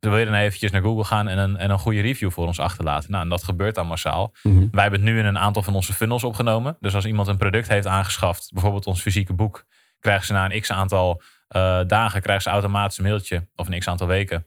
Wil 0.00 0.18
je 0.18 0.24
dan 0.24 0.34
eventjes 0.34 0.70
naar 0.70 0.82
Google 0.82 1.04
gaan 1.04 1.28
en 1.28 1.38
een, 1.38 1.56
en 1.56 1.70
een 1.70 1.78
goede 1.78 2.00
review 2.00 2.30
voor 2.30 2.46
ons 2.46 2.60
achterlaten. 2.60 3.10
Nou, 3.10 3.22
en 3.22 3.28
dat 3.28 3.44
gebeurt 3.44 3.74
dan 3.74 3.86
massaal. 3.86 4.32
Mhm. 4.42 4.66
Wij 4.70 4.82
hebben 4.82 5.00
het 5.00 5.08
nu 5.10 5.18
in 5.18 5.24
een 5.24 5.38
aantal 5.38 5.62
van 5.62 5.74
onze 5.74 5.92
funnels 5.92 6.24
opgenomen. 6.24 6.76
Dus 6.80 6.94
als 6.94 7.04
iemand 7.04 7.28
een 7.28 7.36
product 7.36 7.68
heeft 7.68 7.86
aangeschaft, 7.86 8.50
bijvoorbeeld 8.52 8.86
ons 8.86 9.00
fysieke 9.00 9.32
boek, 9.32 9.64
krijgen 10.00 10.26
ze 10.26 10.32
na 10.32 10.50
een 10.50 10.60
x 10.60 10.72
aantal 10.72 11.22
eh, 11.50 11.80
dagen 11.86 12.20
krijgen 12.20 12.42
ze 12.42 12.50
automatisch 12.50 12.98
een 12.98 13.04
mailtje 13.04 13.48
of 13.56 13.68
een 13.68 13.78
x 13.78 13.88
aantal 13.88 14.06
weken. 14.06 14.46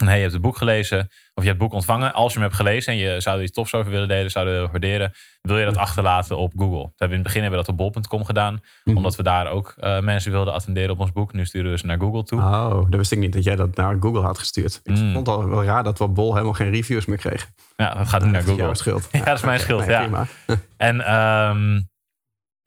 Hey, 0.08 0.14
je 0.16 0.20
hebt 0.20 0.32
het 0.32 0.42
boek 0.42 0.56
gelezen 0.56 0.98
of 0.98 1.08
je 1.44 1.48
hebt 1.48 1.48
het 1.48 1.58
boek 1.58 1.72
ontvangen. 1.72 2.12
Als 2.12 2.32
je 2.32 2.38
hem 2.38 2.48
hebt 2.48 2.60
gelezen 2.60 2.92
en 2.92 2.98
je 2.98 3.20
zou 3.20 3.36
er 3.36 3.42
iets 3.42 3.52
tofs 3.52 3.74
over 3.74 3.90
willen 3.90 4.08
delen, 4.08 4.30
zouden 4.30 4.62
we 4.62 4.68
waarderen, 4.70 5.12
wil 5.42 5.58
je 5.58 5.64
dat 5.64 5.76
achterlaten 5.76 6.36
op 6.38 6.52
Google. 6.56 6.82
We 6.82 6.90
hebben 6.96 7.18
in 7.18 7.22
het 7.24 7.32
begin 7.32 7.42
hebben 7.42 7.60
we 7.60 7.66
dat 7.66 7.74
op 7.74 7.92
bol.com 7.92 8.24
gedaan, 8.24 8.60
Mhm. 8.84 8.96
omdat 8.96 9.16
we 9.16 9.22
daar 9.22 9.50
ook 9.50 9.74
eh, 9.76 10.00
mensen 10.00 10.30
wilden 10.32 10.52
attenderen 10.54 10.90
op 10.90 11.00
ons 11.00 11.12
boek. 11.12 11.32
Nu 11.32 11.46
sturen 11.46 11.70
we 11.70 11.78
ze 11.78 11.86
naar 11.86 11.98
Google 11.98 12.22
toe. 12.24 12.40
Oh, 12.40 12.70
dat 12.90 12.94
wist 12.98 13.12
ik 13.12 13.18
niet 13.18 13.32
dat 13.32 13.44
jij 13.44 13.56
dat 13.56 13.76
naar 13.76 13.96
Google 14.00 14.20
had 14.22 14.38
gestuurd. 14.38 14.80
Ik 14.82 14.96
Mm. 14.96 15.12
vond 15.12 15.28
al 15.28 15.48
wel 15.48 15.64
raar 15.64 15.82
dat 15.84 15.98
we 15.98 16.04
op 16.04 16.14
Bol 16.14 16.32
helemaal 16.32 16.52
geen 16.54 16.70
reviews 16.70 17.06
meer 17.06 17.16
kregen. 17.18 17.48
Ja, 17.76 17.94
dat 17.94 18.08
gaat 18.08 18.24
nu 18.24 18.30
naar 18.30 18.40
Dat 18.40 18.50
is 18.50 18.56
jouw 18.56 18.66
Google. 18.66 18.74
schuld. 18.82 19.08
Ja, 19.12 19.24
dat 19.24 19.36
is 19.36 19.44
mijn 19.44 19.60
schuld, 19.60 19.86
ja. 19.86 20.00
prima. 20.00 20.26
En 20.76 21.00
ehm, 21.00 21.80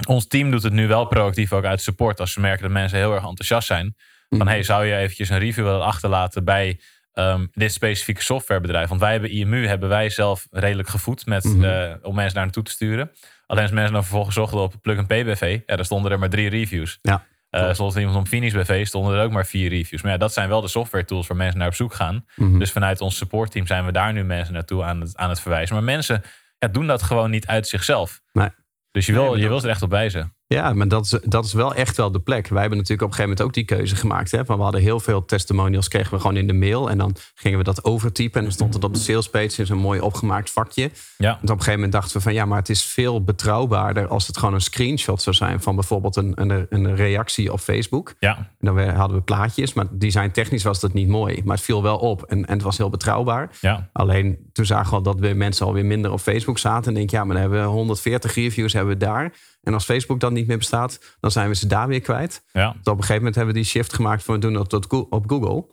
ons 0.07 0.27
team 0.27 0.51
doet 0.51 0.63
het 0.63 0.73
nu 0.73 0.87
wel 0.87 1.05
proactief 1.05 1.53
ook 1.53 1.63
uit 1.65 1.81
support. 1.81 2.19
Als 2.19 2.31
ze 2.33 2.39
merken 2.39 2.61
dat 2.63 2.71
mensen 2.71 2.97
heel 2.97 3.13
erg 3.13 3.23
enthousiast 3.25 3.67
zijn. 3.67 3.95
Van 4.29 4.37
Mhm. 4.41 4.47
hey, 4.47 4.63
zou 4.63 4.85
je 4.85 4.95
eventjes 4.95 5.29
een 5.29 5.39
review 5.39 5.63
willen 5.65 5.83
achterlaten 5.85 6.43
bij 6.43 6.79
ehm, 7.13 7.45
dit 7.53 7.71
specifieke 7.73 8.21
softwarebedrijf? 8.21 8.89
Want 8.89 9.01
wij 9.01 9.11
hebben 9.11 9.29
IMU, 9.29 9.67
hebben 9.67 9.89
wij 9.89 10.09
zelf 10.09 10.47
redelijk 10.51 10.89
gevoed 10.89 11.25
met, 11.25 11.43
Mhm. 11.43 11.63
eh, 11.63 11.93
om 12.01 12.15
mensen 12.15 12.33
daar 12.33 12.43
naartoe 12.43 12.63
te 12.63 12.71
sturen. 12.71 13.11
Alleen 13.47 13.63
als 13.63 13.71
mensen 13.71 13.93
dan 13.93 14.01
vervolgens 14.03 14.35
zochten 14.35 14.59
op 14.59 14.73
Plug 14.81 14.97
and 14.97 15.07
Pay 15.07 15.25
BV, 15.25 15.59
ja, 15.65 15.75
daar 15.75 15.85
stonden 15.85 16.11
er 16.11 16.19
maar 16.19 16.29
drie 16.29 16.49
reviews. 16.49 16.99
Ja, 17.01 17.25
Eh 17.49 17.59
klopt. 17.61 17.75
zoals 17.75 17.95
iemand 17.95 18.17
om 18.17 18.25
Phoenix 18.27 18.53
BV 18.53 18.85
stonden 18.85 19.17
er 19.17 19.23
ook 19.23 19.31
maar 19.31 19.45
vier 19.45 19.69
reviews. 19.69 20.01
Maar 20.01 20.11
ja, 20.11 20.17
dat 20.17 20.33
zijn 20.33 20.49
wel 20.49 20.61
de 20.61 20.67
software 20.67 21.05
tools 21.05 21.27
waar 21.27 21.37
mensen 21.37 21.57
naar 21.59 21.67
op 21.67 21.73
zoek 21.75 21.93
gaan. 21.93 22.25
Mhm. 22.35 22.59
Dus 22.59 22.71
vanuit 22.71 23.01
ons 23.01 23.17
supportteam 23.17 23.67
zijn 23.67 23.85
we 23.85 23.91
daar 23.91 24.13
nu 24.13 24.23
mensen 24.23 24.53
naartoe 24.53 24.83
aan 24.83 25.01
het, 25.01 25.17
aan 25.17 25.29
het 25.29 25.39
verwijzen. 25.39 25.75
Maar 25.75 25.83
mensen 25.83 26.21
ja, 26.57 26.67
doen 26.67 26.87
dat 26.87 27.03
gewoon 27.03 27.29
niet 27.29 27.47
uit 27.47 27.67
zichzelf. 27.67 28.21
Nee. 28.31 28.49
Dus 28.91 29.05
je 29.05 29.13
wil, 29.13 29.35
je 29.35 29.47
wil 29.47 29.63
er 29.63 29.69
echt 29.69 29.81
op 29.81 29.89
wijzen. 29.89 30.35
Ja, 30.47 30.73
maar 30.73 30.87
dat 30.87 31.03
is, 31.05 31.19
dat 31.25 31.45
is 31.45 31.53
wel 31.53 31.73
echt 31.73 31.97
wel 31.97 32.11
de 32.11 32.19
plek. 32.19 32.47
Wij 32.47 32.59
hebben 32.61 32.77
natuurlijk 32.77 33.07
op 33.07 33.17
een 33.17 33.23
gegeven 33.23 33.43
moment 33.43 33.59
ook 33.59 33.67
die 33.67 33.77
keuze 33.77 33.95
gemaakt. 33.95 34.31
Hè? 34.31 34.45
Van 34.45 34.57
we 34.57 34.63
hadden 34.63 34.81
heel 34.81 34.99
veel 34.99 35.25
testimonials, 35.25 35.87
kregen 35.87 36.13
we 36.13 36.19
gewoon 36.19 36.37
in 36.37 36.47
de 36.47 36.53
mail. 36.53 36.89
En 36.89 36.97
dan 36.97 37.15
gingen 37.35 37.57
we 37.57 37.63
dat 37.63 37.83
overtypen. 37.83 38.37
En 38.37 38.43
dan 38.43 38.53
stond 38.53 38.73
het 38.73 38.83
op 38.83 38.93
de 38.93 38.99
salespage 38.99 39.59
in 39.59 39.65
zo'n 39.65 39.77
mooi 39.77 39.99
opgemaakt 39.99 40.51
vakje. 40.51 40.91
Ja, 41.17 41.29
En 41.29 41.35
op 41.35 41.41
een 41.41 41.49
gegeven 41.49 41.73
moment 41.73 41.91
dachten 41.91 42.17
we 42.17 42.23
van 42.23 42.33
ja, 42.33 42.45
maar 42.45 42.57
het 42.57 42.69
is 42.69 42.83
veel 42.83 43.23
betrouwbaarder 43.23 44.07
als 44.07 44.27
het 44.27 44.37
gewoon 44.37 44.53
een 44.53 44.61
screenshot 44.61 45.21
zou 45.21 45.35
zijn 45.35 45.61
van 45.61 45.75
bijvoorbeeld 45.75 46.15
een, 46.15 46.31
een, 46.35 46.65
een 46.69 46.95
reactie 46.95 47.51
op 47.53 47.59
Facebook. 47.59 48.13
ja, 48.19 48.37
En 48.37 48.47
dan 48.59 48.89
hadden 48.89 49.17
we 49.17 49.23
plaatjes, 49.23 49.73
maar 49.73 49.85
design 49.91 50.29
technisch 50.31 50.63
was 50.63 50.79
dat 50.79 50.93
niet 50.93 51.07
mooi. 51.07 51.41
Maar 51.45 51.55
het 51.55 51.65
viel 51.65 51.83
wel 51.83 51.97
op 51.97 52.23
en, 52.23 52.45
en 52.45 52.53
het 52.53 52.61
was 52.63 52.77
heel 52.77 52.89
betrouwbaar. 52.89 53.49
ja. 53.61 53.89
Alleen 53.93 54.37
toen 54.53 54.65
zagen 54.65 54.89
we 54.89 54.95
al 54.95 55.01
dat 55.01 55.19
we 55.19 55.33
mensen 55.33 55.65
alweer 55.65 55.85
minder 55.85 56.11
op 56.11 56.19
Facebook 56.19 56.57
zaten. 56.57 56.87
En 56.87 56.93
denk 56.93 57.09
ja, 57.09 57.23
maar 57.23 57.33
dan 57.33 57.41
hebben 57.41 57.61
we 57.61 57.67
140 57.67 58.33
reviews 58.35 58.73
hebben 58.73 58.93
we 58.93 59.05
daar. 59.05 59.33
En 59.63 59.73
als 59.73 59.85
Facebook 59.85 60.19
dan 60.19 60.33
niet 60.33 60.47
meer 60.47 60.57
bestaat, 60.57 61.17
dan 61.19 61.31
zijn 61.31 61.49
we 61.49 61.55
ze 61.55 61.67
daar 61.67 61.87
weer 61.87 62.01
kwijt. 62.01 62.43
ja. 62.51 62.71
Dus 62.71 62.79
op 62.79 62.85
een 62.85 62.93
gegeven 62.93 63.15
moment 63.15 63.35
hebben 63.35 63.53
we 63.53 63.59
die 63.59 63.69
shift 63.69 63.93
gemaakt 63.93 64.23
van 64.23 64.35
we 64.35 64.41
doen 64.41 64.53
dat 64.53 64.87
op 65.09 65.23
Google. 65.29 65.65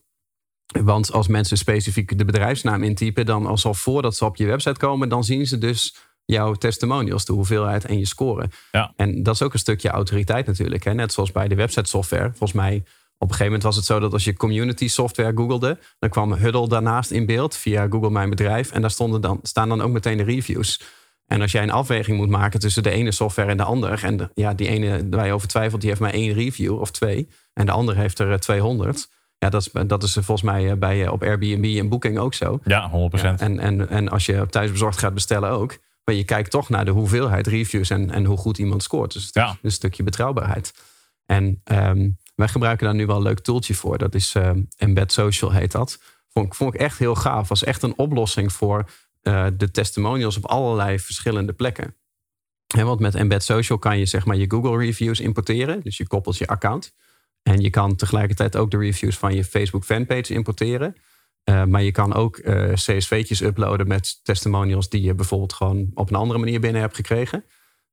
Want 0.82 1.12
als 1.12 1.28
mensen 1.28 1.56
specifiek 1.56 2.18
de 2.18 2.24
bedrijfsnaam 2.24 2.82
intypen, 2.82 3.26
dan 3.26 3.46
als 3.46 3.64
al 3.64 3.74
voordat 3.74 4.16
ze 4.16 4.24
op 4.24 4.36
je 4.36 4.46
website 4.46 4.78
komen, 4.78 5.08
dan 5.08 5.24
zien 5.24 5.46
ze 5.46 5.58
dus 5.58 5.96
jouw 6.24 6.54
testimonials, 6.54 7.24
de 7.24 7.32
hoeveelheid 7.32 7.84
en 7.84 7.98
je 7.98 8.06
score. 8.06 8.50
Ja. 8.72 8.92
En 8.96 9.22
dat 9.22 9.34
is 9.34 9.42
ook 9.42 9.52
een 9.52 9.58
stukje 9.58 9.88
autoriteit 9.88 10.46
natuurlijk. 10.46 10.84
Hè? 10.84 10.94
Net 10.94 11.12
zoals 11.12 11.32
bij 11.32 11.48
de 11.48 11.54
website 11.54 11.88
software. 11.88 12.28
Volgens 12.28 12.52
mij, 12.52 12.76
op 12.76 13.28
een 13.28 13.34
gegeven 13.34 13.44
moment 13.44 13.62
was 13.62 13.76
het 13.76 13.84
zo 13.84 13.98
dat 13.98 14.12
als 14.12 14.24
je 14.24 14.36
community 14.36 14.88
software 14.88 15.32
googelde, 15.34 15.78
dan 15.98 16.10
kwam 16.10 16.32
Huddle 16.32 16.68
daarnaast 16.68 17.10
in 17.10 17.26
beeld 17.26 17.56
via 17.56 17.86
Google 17.90 18.10
Mijn 18.10 18.30
Bedrijf. 18.30 18.70
En 18.70 18.80
daar 18.80 18.90
stonden 18.90 19.20
dan, 19.20 19.38
staan 19.42 19.68
dan 19.68 19.80
ook 19.80 19.90
meteen 19.90 20.16
de 20.16 20.22
reviews. 20.22 20.80
En 21.30 21.40
als 21.40 21.52
jij 21.52 21.62
een 21.62 21.70
afweging 21.70 22.16
moet 22.16 22.28
maken 22.28 22.60
tussen 22.60 22.82
de 22.82 22.90
ene 22.90 23.12
software 23.12 23.50
en 23.50 23.56
de 23.56 23.62
andere. 23.62 24.06
En 24.06 24.16
de- 24.16 24.30
ja, 24.34 24.54
die 24.54 24.68
ene 24.68 25.06
waar 25.10 25.26
je 25.26 25.32
over 25.32 25.48
twijfelt, 25.48 25.80
die 25.80 25.90
heeft 25.90 26.02
maar 26.02 26.12
één 26.12 26.32
review 26.32 26.80
of 26.80 26.90
twee. 26.90 27.28
En 27.52 27.66
de 27.66 27.72
andere 27.72 28.00
heeft 28.00 28.18
er 28.18 28.32
eh, 28.32 28.38
200. 28.38 29.08
Ja, 29.38 29.48
dat 29.48 29.60
is, 29.60 29.86
dat 29.86 30.02
is 30.02 30.12
volgens 30.12 30.42
mij 30.42 30.70
eh, 30.70 30.76
bij, 30.76 31.04
eh, 31.04 31.12
op 31.12 31.22
Airbnb 31.22 31.78
en 31.78 31.88
Booking 31.88 32.18
ook 32.18 32.34
zo. 32.34 32.60
Ja, 32.64 32.90
100%. 32.90 33.20
Ja, 33.22 33.38
en, 33.38 33.58
en, 33.58 33.88
en 33.88 34.08
als 34.08 34.26
je 34.26 34.46
thuisbezorgd 34.50 34.98
gaat 34.98 35.14
bestellen 35.14 35.50
ook. 35.50 35.78
Maar 36.04 36.14
je 36.14 36.24
kijkt 36.24 36.50
toch 36.50 36.68
naar 36.68 36.84
de 36.84 36.90
hoeveelheid 36.90 37.46
reviews 37.46 37.90
en, 37.90 38.10
en 38.10 38.24
hoe 38.24 38.36
goed 38.36 38.58
iemand 38.58 38.82
scoort. 38.82 39.12
Dus 39.12 39.24
het 39.24 39.34
Ja. 39.34 39.50
is 39.50 39.56
een 39.62 39.70
stukje 39.72 40.02
betrouwbaarheid. 40.02 40.72
En 41.26 41.60
ehm, 41.64 42.08
wij 42.34 42.48
gebruiken 42.48 42.86
daar 42.86 42.94
nu 42.94 43.06
wel 43.06 43.16
een 43.16 43.22
leuk 43.22 43.40
tooltje 43.40 43.74
voor. 43.74 43.98
Dat 43.98 44.14
is 44.14 44.34
ehm, 44.34 44.60
Embed 44.76 45.12
Social 45.12 45.52
heet 45.52 45.72
dat. 45.72 45.98
Vond, 46.28 46.46
ik- 46.46 46.54
vond 46.54 46.74
ik 46.74 46.80
echt 46.80 46.98
heel 46.98 47.14
gaaf. 47.14 47.48
Was 47.48 47.64
echt 47.64 47.82
een 47.82 47.98
oplossing 47.98 48.52
voor 48.52 48.90
eh, 49.20 49.46
de 49.56 49.70
testimonials 49.70 50.36
op 50.36 50.46
allerlei 50.46 50.98
verschillende 50.98 51.52
plekken. 51.52 51.94
En 52.76 52.86
want 52.86 53.00
met 53.00 53.14
Embed 53.14 53.42
Social 53.42 53.78
kan 53.78 53.98
je 53.98 54.06
zeg 54.06 54.24
maar 54.24 54.36
je 54.36 54.50
Google 54.50 54.78
reviews 54.78 55.20
importeren. 55.20 55.80
Dus 55.80 55.96
je 55.96 56.06
koppelt 56.06 56.38
je 56.38 56.46
account. 56.46 56.94
En 57.42 57.60
je 57.60 57.70
kan 57.70 57.96
tegelijkertijd 57.96 58.56
ook 58.56 58.70
de 58.70 58.78
reviews 58.78 59.18
van 59.18 59.34
je 59.34 59.44
Facebook 59.44 59.84
fanpage 59.84 60.34
importeren. 60.34 60.94
Uh, 61.44 61.64
maar 61.64 61.82
je 61.82 61.92
kan 61.92 62.14
ook 62.14 62.38
uh, 62.38 62.72
CSV'tjes 62.72 63.40
uploaden 63.40 63.88
met 63.88 64.20
testimonials 64.22 64.88
die 64.88 65.02
je 65.02 65.14
bijvoorbeeld 65.14 65.52
gewoon 65.52 65.90
op 65.94 66.10
een 66.10 66.16
andere 66.16 66.38
manier 66.38 66.60
binnen 66.60 66.80
hebt 66.80 66.96
gekregen. 66.96 67.44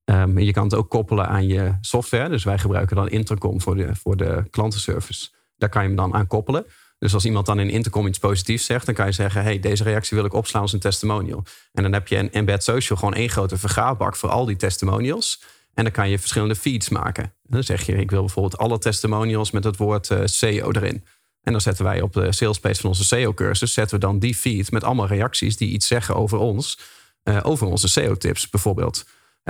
Um, 0.05 0.39
je 0.39 0.51
kan 0.51 0.63
het 0.63 0.75
ook 0.75 0.89
koppelen 0.89 1.27
aan 1.27 1.47
je 1.47 1.77
software. 1.81 2.29
Dus 2.29 2.43
wij 2.43 2.57
gebruiken 2.57 2.95
dan 2.95 3.09
Intercom 3.09 3.61
voor 3.61 3.75
de, 3.75 3.95
voor 3.95 4.17
de 4.17 4.43
klantenservice. 4.49 5.29
Daar 5.57 5.69
kan 5.69 5.81
je 5.81 5.87
hem 5.87 5.97
dan 5.97 6.13
aan 6.13 6.27
koppelen. 6.27 6.65
Dus 6.99 7.13
als 7.13 7.25
iemand 7.25 7.45
dan 7.45 7.59
in 7.59 7.69
Intercom 7.69 8.07
iets 8.07 8.19
positiefs 8.19 8.65
zegt, 8.65 8.85
dan 8.85 8.95
kan 8.95 9.05
je 9.05 9.11
zeggen: 9.11 9.43
hey, 9.43 9.59
deze 9.59 9.83
reactie 9.83 10.17
wil 10.17 10.25
ik 10.25 10.33
opslaan 10.33 10.61
als 10.61 10.73
een 10.73 10.79
testimonial. 10.79 11.43
En 11.73 11.83
dan 11.83 11.93
heb 11.93 12.07
je 12.07 12.17
een 12.17 12.31
Embed 12.31 12.63
Social 12.63 12.97
gewoon 12.97 13.13
één 13.13 13.29
grote 13.29 13.57
vergaarbak 13.57 14.15
voor 14.15 14.29
al 14.29 14.45
die 14.45 14.55
testimonials. 14.55 15.41
En 15.73 15.83
dan 15.83 15.93
kan 15.93 16.09
je 16.09 16.19
verschillende 16.19 16.55
feeds 16.55 16.89
maken. 16.89 17.23
En 17.23 17.31
dan 17.43 17.63
zeg 17.63 17.85
je: 17.85 17.93
ik 17.93 18.11
wil 18.11 18.21
bijvoorbeeld 18.21 18.57
alle 18.57 18.79
testimonials 18.79 19.51
met 19.51 19.63
het 19.63 19.77
woord 19.77 20.09
uh, 20.09 20.19
SEO 20.23 20.71
erin. 20.71 21.03
En 21.41 21.51
dan 21.51 21.61
zetten 21.61 21.85
wij 21.85 22.01
op 22.01 22.13
de 22.13 22.33
salespage 22.33 22.81
van 22.81 22.89
onze 22.89 23.03
SEO-cursus... 23.03 23.73
zetten 23.73 23.99
we 23.99 24.05
dan 24.05 24.19
die 24.19 24.35
feed 24.35 24.71
met 24.71 24.83
allemaal 24.83 25.07
reacties 25.07 25.57
die 25.57 25.69
iets 25.69 25.87
zeggen 25.87 26.15
over 26.15 26.37
ons. 26.37 26.79
Uh, 27.23 27.39
over 27.43 27.67
onze 27.67 27.87
SEO-tips 27.87 28.49
bijvoorbeeld. 28.49 29.05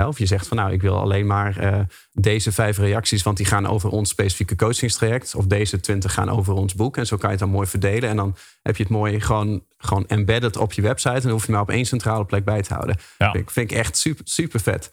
Of 0.06 0.18
je 0.18 0.26
zegt 0.26 0.48
van 0.48 0.58
nou, 0.58 0.72
ik 0.72 0.82
wil 0.82 1.00
alleen 1.00 1.26
maar 1.26 1.64
uh, 1.64 1.80
deze 2.12 2.52
vijf 2.52 2.78
reacties... 2.78 3.24
want 3.24 3.38
die 3.38 3.46
gaan 3.46 3.68
over 3.68 3.90
ons 3.90 4.10
specifieke 4.10 4.56
coachingstraject. 4.56 5.36
Of 5.36 5.46
deze 5.46 5.80
twintig 5.80 6.14
gaan 6.14 6.30
over 6.30 6.54
ons 6.54 6.76
boek. 6.76 6.98
En 6.98 7.06
zo 7.06 7.18
kan 7.18 7.26
je 7.26 7.36
het 7.36 7.44
dan 7.44 7.50
mooi 7.54 7.68
verdelen. 7.68 8.10
En 8.10 8.16
dan 8.16 8.36
heb 8.62 8.78
je 8.78 8.84
het 8.84 8.92
mooi 8.92 9.22
gewoon, 9.22 9.64
gewoon 9.78 10.08
embedded 10.08 10.58
op 10.58 10.74
je 10.74 10.82
website. 10.82 11.16
En 11.16 11.22
dan 11.22 11.32
hoef 11.32 11.46
je 11.46 11.52
maar 11.52 11.62
op 11.62 11.70
één 11.70 11.86
centrale 11.86 12.26
plek 12.26 12.46
bij 12.46 12.62
te 12.62 12.74
houden. 12.74 12.98
Ja. 13.18 13.32
Vind, 13.32 13.52
vind 13.52 13.72
ik 13.72 13.78
echt 13.78 13.98
super, 13.98 14.28
super 14.28 14.60
vet. 14.60 14.92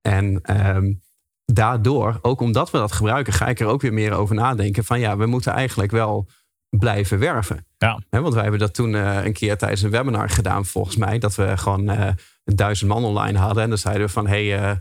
En... 0.00 0.40
Um, 0.76 1.02
daardoor, 1.46 2.18
ook 2.22 2.40
omdat 2.40 2.70
we 2.70 2.78
dat 2.78 2.92
gebruiken, 2.92 3.32
ga 3.32 3.46
ik 3.46 3.60
er 3.60 3.66
ook 3.66 3.80
weer 3.80 3.92
meer 3.92 4.12
over 4.12 4.34
nadenken. 4.34 4.84
Van 4.84 5.00
ja, 5.00 5.16
we 5.16 5.26
moeten 5.26 5.52
eigenlijk 5.52 5.92
wel 5.92 6.28
blijven 6.68 7.18
werven. 7.18 7.66
Ja. 7.78 8.00
He, 8.10 8.20
want 8.20 8.34
wij 8.34 8.42
hebben 8.42 8.60
dat 8.60 8.74
toen 8.74 8.92
uh, 8.92 9.24
een 9.24 9.32
keer 9.32 9.56
tijdens 9.56 9.82
een 9.82 9.90
webinar 9.90 10.30
gedaan, 10.30 10.64
volgens 10.64 10.96
mij. 10.96 11.18
Dat 11.18 11.34
we 11.34 11.56
gewoon 11.56 11.90
uh, 11.90 12.08
duizend 12.44 12.90
man 12.90 13.04
online 13.04 13.38
hadden. 13.38 13.62
En 13.62 13.68
dan 13.68 13.78
zeiden 13.78 14.06
we 14.06 14.12
van, 14.12 14.26
hé, 14.26 14.48
hey, 14.48 14.70
uh, 14.70 14.76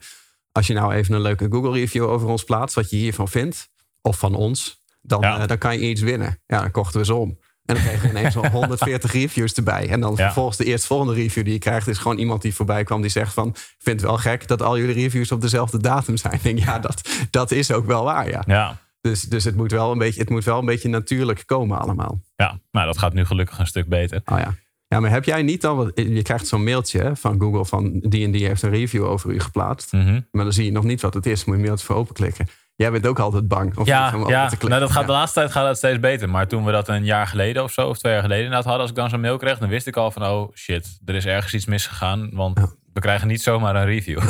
als 0.51 0.67
je 0.67 0.73
nou 0.73 0.93
even 0.93 1.15
een 1.15 1.21
leuke 1.21 1.47
Google 1.51 1.71
review 1.71 2.03
over 2.03 2.27
ons 2.27 2.43
plaatst, 2.43 2.75
wat 2.75 2.89
je 2.89 2.95
hiervan 2.95 3.27
vindt, 3.27 3.69
of 4.01 4.17
van 4.17 4.35
ons, 4.35 4.81
dan, 5.01 5.21
Ja. 5.21 5.39
eh, 5.41 5.47
dan 5.47 5.57
kan 5.57 5.73
je 5.79 5.89
iets 5.89 6.01
winnen. 6.01 6.41
Ja, 6.47 6.59
dan 6.61 6.71
kochten 6.71 6.99
we 6.99 7.05
ze 7.05 7.13
om. 7.13 7.39
En 7.65 7.75
dan 7.75 7.83
kregen 7.83 8.01
we 8.01 8.09
ineens 8.19 8.37
al 8.37 8.47
140 8.49 9.11
reviews 9.21 9.53
erbij. 9.53 9.89
En 9.89 9.99
dan 9.99 10.11
Ja. 10.11 10.23
vervolgens 10.25 10.57
de 10.57 10.65
eerstvolgende 10.65 11.13
review 11.13 11.43
die 11.43 11.53
je 11.53 11.59
krijgt... 11.59 11.87
is 11.87 11.97
gewoon 11.97 12.17
iemand 12.17 12.41
die 12.41 12.53
voorbij 12.55 12.83
kwam 12.83 13.01
die 13.01 13.09
zegt 13.11 13.33
van... 13.33 13.47
ik 13.47 13.75
vind 13.77 13.99
het 13.99 14.09
wel 14.09 14.17
gek 14.17 14.47
dat 14.47 14.61
al 14.61 14.77
jullie 14.77 14.93
reviews 14.95 15.31
op 15.31 15.41
dezelfde 15.41 15.77
datum 15.81 16.17
zijn. 16.17 16.33
Ik 16.33 16.43
denk, 16.43 16.59
ja, 16.59 16.79
dat, 16.79 17.09
dat 17.29 17.51
is 17.51 17.71
ook 17.71 17.85
wel 17.85 18.03
waar, 18.03 18.29
ja. 18.29 18.43
Ja, 18.47 18.77
Dus, 19.01 19.21
dus 19.21 19.43
het, 19.43 19.55
moet 19.55 19.71
wel 19.71 19.91
een 19.91 19.97
beetje, 19.97 20.19
het 20.19 20.29
moet 20.29 20.43
wel 20.43 20.59
een 20.59 20.65
beetje 20.65 20.89
natuurlijk 20.89 21.43
komen 21.45 21.79
allemaal. 21.79 22.21
ja. 22.35 22.59
Nou, 22.71 22.85
dat 22.85 22.97
gaat 22.97 23.13
nu 23.13 23.25
gelukkig 23.25 23.59
een 23.59 23.67
stuk 23.67 23.87
beter. 23.87 24.21
Oh 24.25 24.39
ja. 24.39 24.53
Ja, 24.93 24.99
maar 24.99 25.09
heb 25.11 25.23
jij 25.23 25.41
niet 25.41 25.61
dan... 25.61 25.75
wat- 25.77 25.91
Je 25.95 26.21
krijgt 26.21 26.47
zo'n 26.47 26.63
mailtje 26.63 27.11
van 27.15 27.39
Google 27.39 27.65
van... 27.65 27.99
die 27.99 28.25
en 28.25 28.31
die 28.31 28.45
heeft 28.47 28.61
een 28.61 28.69
review 28.69 29.03
over 29.05 29.31
u 29.31 29.39
geplaatst. 29.39 29.91
Mhm. 29.93 30.19
Maar 30.31 30.43
dan 30.43 30.53
zie 30.53 30.65
je 30.65 30.71
nog 30.71 30.83
niet 30.83 31.01
wat 31.01 31.13
het 31.13 31.25
is. 31.25 31.45
Moet 31.45 31.55
je 31.57 31.63
mailtje 31.63 31.85
voor 31.85 31.95
openklikken. 31.95 32.47
Jij 32.75 32.91
bent 32.91 33.07
ook 33.07 33.19
altijd 33.19 33.47
bang. 33.47 33.77
Of 33.77 33.87
Ja, 33.87 34.13
ja. 34.27 34.49
Nou, 34.59 34.79
dat 34.79 34.91
gaat 34.91 35.01
Ja. 35.01 35.05
de 35.07 35.11
laatste 35.11 35.39
tijd 35.39 35.51
gaat 35.51 35.67
het 35.67 35.77
steeds 35.77 35.99
beter. 35.99 36.29
Maar 36.29 36.47
toen 36.47 36.65
we 36.65 36.71
dat 36.71 36.87
een 36.87 37.05
jaar 37.05 37.27
geleden 37.27 37.63
of 37.63 37.71
zo, 37.71 37.87
of 37.87 37.97
twee 37.97 38.13
jaar 38.13 38.21
geleden 38.21 38.43
inderdaad 38.43 38.65
hadden, 38.65 38.81
als 38.81 38.89
ik 38.91 38.95
dan 38.97 39.09
zo'n 39.09 39.21
mail 39.21 39.37
kreeg, 39.37 39.57
dan 39.57 39.69
wist 39.69 39.87
ik 39.87 39.97
al 39.97 40.11
van, 40.11 40.25
oh 40.25 40.55
shit, 40.55 40.99
er 41.05 41.15
is 41.15 41.25
ergens 41.25 41.53
iets 41.53 41.65
misgegaan. 41.65 42.29
Want 42.33 42.59
we 42.93 42.99
krijgen 42.99 43.27
niet 43.27 43.41
zomaar 43.41 43.75
een 43.75 43.85
review. 43.85 44.17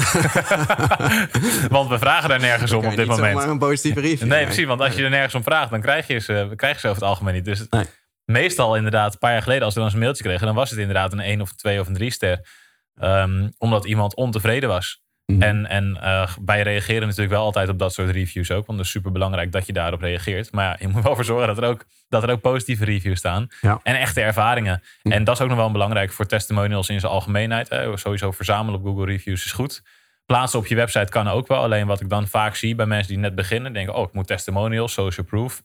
want 1.69 1.89
we 1.89 1.97
vragen 1.99 2.29
daar 2.29 2.39
nergens 2.39 2.71
om 2.71 2.85
op 2.85 2.95
dit 2.95 3.07
moment. 3.07 3.31
zomaar 3.33 3.49
een 3.49 3.57
positieve 3.59 3.99
review. 3.99 4.27
Nee, 4.27 4.43
precies. 4.45 4.65
Want 4.65 4.81
als 4.81 4.95
je 4.95 5.03
er 5.03 5.09
nergens 5.09 5.35
om 5.35 5.43
vraagt, 5.43 5.69
dan 5.69 5.81
krijg 5.81 6.07
je 6.07 6.19
ze, 6.19 6.53
krijg 6.55 6.73
je 6.73 6.79
ze 6.79 6.87
over 6.87 7.01
het 7.01 7.09
algemeen 7.09 7.33
niet. 7.33 7.45
Dus 7.45 7.65
Nee. 7.69 7.85
Meestal 8.25 8.75
inderdaad, 8.75 9.13
een 9.13 9.19
paar 9.19 9.31
jaar 9.31 9.41
geleden, 9.41 9.63
als 9.63 9.73
we 9.73 9.79
dan 9.79 9.87
eens 9.87 9.97
een 9.97 10.03
mailtje 10.03 10.23
kregen, 10.23 10.45
dan 10.45 10.55
was 10.55 10.69
het 10.69 10.79
inderdaad 10.79 11.11
een 11.13 11.19
1 11.19 11.41
of 11.41 11.53
2 11.53 11.79
of 11.79 11.87
een 11.87 11.93
3 11.93 12.11
ster. 12.11 12.47
Ehm, 12.95 13.49
omdat 13.57 13.85
iemand 13.85 14.15
ontevreden 14.15 14.69
was. 14.69 15.03
Mhm. 15.25 15.41
En, 15.41 15.65
en 15.65 15.97
eh, 16.01 16.29
wij 16.45 16.61
reageren 16.61 17.01
natuurlijk 17.01 17.33
wel 17.33 17.43
altijd 17.43 17.69
op 17.69 17.79
dat 17.79 17.93
soort 17.93 18.09
reviews 18.09 18.51
ook. 18.51 18.65
Want 18.65 18.77
het 18.77 18.87
is 18.87 18.93
super 18.93 19.11
belangrijk 19.11 19.51
dat 19.51 19.65
je 19.65 19.73
daarop 19.73 20.01
reageert. 20.01 20.51
Maar 20.51 20.65
ja, 20.65 20.75
je 20.79 20.87
moet 20.87 21.03
wel 21.03 21.15
voor 21.15 21.25
zorgen 21.25 21.47
dat 21.47 21.57
er 21.57 21.69
ook, 21.69 21.85
dat 22.09 22.23
er 22.23 22.29
ook 22.29 22.41
positieve 22.41 22.85
reviews 22.85 23.17
staan. 23.17 23.47
Ja. 23.61 23.79
En 23.83 23.95
echte 23.95 24.21
ervaringen. 24.21 24.83
En 25.03 25.23
dat 25.23 25.35
is 25.35 25.41
ook 25.41 25.49
nog 25.49 25.57
wel 25.57 25.71
belangrijk 25.71 26.11
voor 26.11 26.25
testimonials 26.25 26.89
in 26.89 26.99
zijn 26.99 27.11
algemeenheid. 27.11 27.69
Hè. 27.69 27.97
Sowieso 27.97 28.31
verzamelen 28.31 28.79
op 28.79 28.85
Google 28.85 29.05
Reviews 29.05 29.45
is 29.45 29.51
goed. 29.51 29.83
Plaatsen 30.25 30.59
op 30.59 30.65
je 30.65 30.75
website 30.75 31.11
kan 31.11 31.27
ook 31.27 31.47
wel. 31.47 31.61
Alleen 31.61 31.87
wat 31.87 32.01
ik 32.01 32.09
dan 32.09 32.27
vaak 32.27 32.55
zie 32.55 32.75
bij 32.75 32.85
mensen 32.85 33.07
die 33.07 33.17
net 33.17 33.35
beginnen. 33.35 33.73
Denken, 33.73 33.93
oh 33.93 34.07
ik 34.07 34.13
moet 34.13 34.27
testimonials, 34.27 34.93
social 34.93 35.25
proof. 35.25 35.63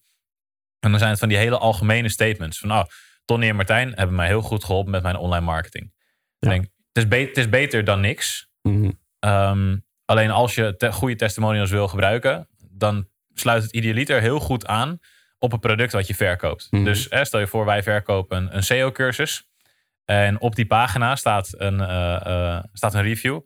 En 0.81 0.91
dan 0.91 0.99
zijn 0.99 1.11
het 1.11 1.19
van 1.19 1.29
die 1.29 1.39
hele 1.39 1.59
algemene 1.59 2.09
statements. 2.09 2.59
Van, 2.59 2.73
oh, 2.73 2.85
Tony 3.25 3.49
en 3.49 3.57
Martijn 3.57 3.93
hebben 3.95 4.17
mij 4.17 4.27
heel 4.27 4.43
goed 4.43 4.65
geholpen 4.65 4.91
met 4.91 5.03
mijn 5.03 5.17
online 5.17 5.45
marketing. 5.45 5.93
Ik 6.39 6.49
denk, 6.49 6.63
het, 6.63 6.71
is 7.05 7.09
be- 7.09 7.17
het 7.17 7.37
is 7.37 7.49
beter 7.49 7.85
dan 7.85 8.01
niks. 8.01 8.49
Mhm. 8.63 8.91
Ehm, 9.19 9.77
alleen 10.05 10.31
als 10.31 10.55
je 10.55 10.77
te- 10.77 10.93
goede 10.93 11.17
testimonials 11.17 11.71
wil 11.71 11.89
gebruiken, 11.89 12.49
dan 12.71 13.09
sluit 13.35 13.63
het 13.63 13.73
idealiter 13.73 14.21
heel 14.21 14.39
goed 14.41 14.67
aan 14.67 14.99
op 15.39 15.53
het 15.53 15.61
product 15.61 15.93
wat 15.93 16.07
je 16.07 16.15
verkoopt. 16.15 16.67
Mhm. 16.71 16.85
Dus 16.85 17.09
eh, 17.09 17.23
stel 17.23 17.41
je 17.41 17.47
voor, 17.47 17.65
wij 17.65 17.83
verkopen 17.83 18.37
een, 18.37 18.57
een 18.57 18.63
SEO-cursus. 18.63 19.47
En 20.05 20.41
op 20.41 20.55
die 20.55 20.67
pagina 20.67 21.17
staat 21.17 21.55
een, 21.57 21.81
eh, 21.81 22.27
eh, 22.57 22.65
staat 22.73 22.95
een 22.95 23.03
review. 23.03 23.41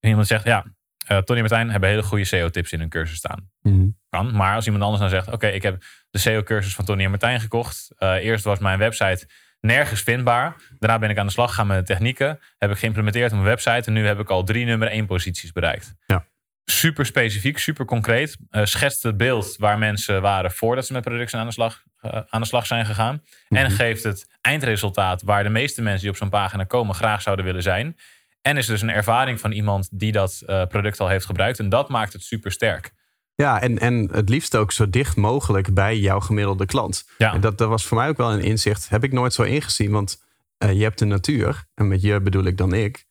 En 0.00 0.08
iemand 0.08 0.26
zegt, 0.26 0.44
ja, 0.44 0.64
eh, 1.06 1.18
Tony 1.18 1.38
en 1.40 1.44
Martijn 1.44 1.70
hebben 1.70 1.88
hele 1.88 2.02
goede 2.02 2.24
SEO-tips 2.24 2.72
in 2.72 2.80
hun 2.80 2.88
cursus 2.88 3.16
staan. 3.16 3.50
Mhm. 3.62 3.85
Kan. 4.16 4.36
Maar 4.36 4.54
als 4.54 4.64
iemand 4.64 4.84
anders 4.84 5.00
dan 5.00 5.10
zegt, 5.10 5.32
oké, 5.32 5.46
ik 5.46 5.62
heb 5.62 5.84
de 6.10 6.18
SEO-cursus 6.18 6.74
van 6.74 6.84
Tony 6.84 7.04
en 7.04 7.10
Martijn 7.10 7.40
gekocht. 7.40 7.92
Eh, 7.98 8.14
eerst 8.14 8.44
was 8.44 8.58
mijn 8.58 8.78
website 8.78 9.28
nergens 9.60 10.02
vindbaar. 10.02 10.56
Daarna 10.78 10.98
ben 10.98 11.10
ik 11.10 11.18
aan 11.18 11.26
de 11.26 11.32
slag 11.32 11.48
gegaan 11.48 11.66
met 11.66 11.78
de 11.78 11.92
technieken. 11.92 12.38
Heb 12.58 12.70
ik 12.70 12.78
geïmplementeerd 12.78 13.30
op 13.30 13.38
mijn 13.38 13.48
website. 13.48 13.86
En 13.86 13.92
nu 13.92 14.06
heb 14.06 14.18
ik 14.18 14.30
al 14.30 14.44
drie 14.44 14.64
nummer 14.64 14.88
één 14.88 15.06
posities 15.06 15.52
bereikt. 15.52 15.94
Ja. 16.06 16.24
Super 16.64 17.06
specifiek, 17.06 17.58
super 17.58 17.84
concreet. 17.84 18.36
Eh, 18.50 18.64
schetst 18.64 19.02
het 19.02 19.16
beeld 19.16 19.56
waar 19.58 19.78
mensen 19.78 20.22
waren 20.22 20.50
voordat 20.50 20.86
ze 20.86 20.92
met 20.92 21.02
producten 21.02 21.38
aan 21.38 21.46
de 21.46 21.52
slag, 21.52 21.82
eh, 22.00 22.20
aan 22.28 22.40
de 22.40 22.46
slag 22.46 22.66
zijn 22.66 22.86
gegaan. 22.86 23.22
En 23.48 23.70
geeft 23.70 24.02
het 24.02 24.26
eindresultaat 24.40 25.22
waar 25.22 25.42
de 25.42 25.48
meeste 25.48 25.82
mensen 25.82 26.00
die 26.00 26.10
op 26.10 26.16
zo'n 26.16 26.28
pagina 26.28 26.64
komen 26.64 26.94
graag 26.94 27.22
zouden 27.22 27.44
willen 27.44 27.62
zijn. 27.62 27.96
En 28.42 28.56
is 28.56 28.66
dus 28.66 28.82
een 28.82 28.90
ervaring 28.90 29.40
van 29.40 29.52
iemand 29.52 29.88
die 29.92 30.12
dat 30.12 30.42
product 30.68 31.00
al 31.00 31.08
heeft 31.08 31.26
gebruikt. 31.26 31.58
En 31.58 31.68
dat 31.68 31.88
maakt 31.88 32.12
het 32.12 32.22
super 32.22 32.52
sterk. 32.52 32.92
Ja, 33.36 33.60
en, 33.60 33.78
en 33.78 34.08
het 34.12 34.28
liefst 34.28 34.56
ook 34.56 34.72
zo 34.72 34.90
dicht 34.90 35.16
mogelijk 35.16 35.74
bij 35.74 35.98
jouw 35.98 36.20
gemiddelde 36.20 36.66
klant. 36.66 37.04
Ja. 37.18 37.32
En 37.34 37.40
dat, 37.40 37.58
dat 37.58 37.68
was 37.68 37.86
voor 37.86 37.96
mij 37.96 38.08
ook 38.08 38.16
wel 38.16 38.32
een 38.32 38.40
inzicht. 38.40 38.88
Heb 38.88 39.04
ik 39.04 39.12
nooit 39.12 39.32
zo 39.34 39.42
ingezien. 39.42 39.90
Want 39.90 40.22
eh, 40.58 40.72
je 40.72 40.82
hebt 40.82 40.98
de 40.98 41.04
natuur. 41.04 41.64
En 41.74 41.88
met 41.88 42.02
je 42.02 42.20
bedoel 42.20 42.44
ik 42.44 42.56
dan 42.56 42.72
ik. 42.72 43.04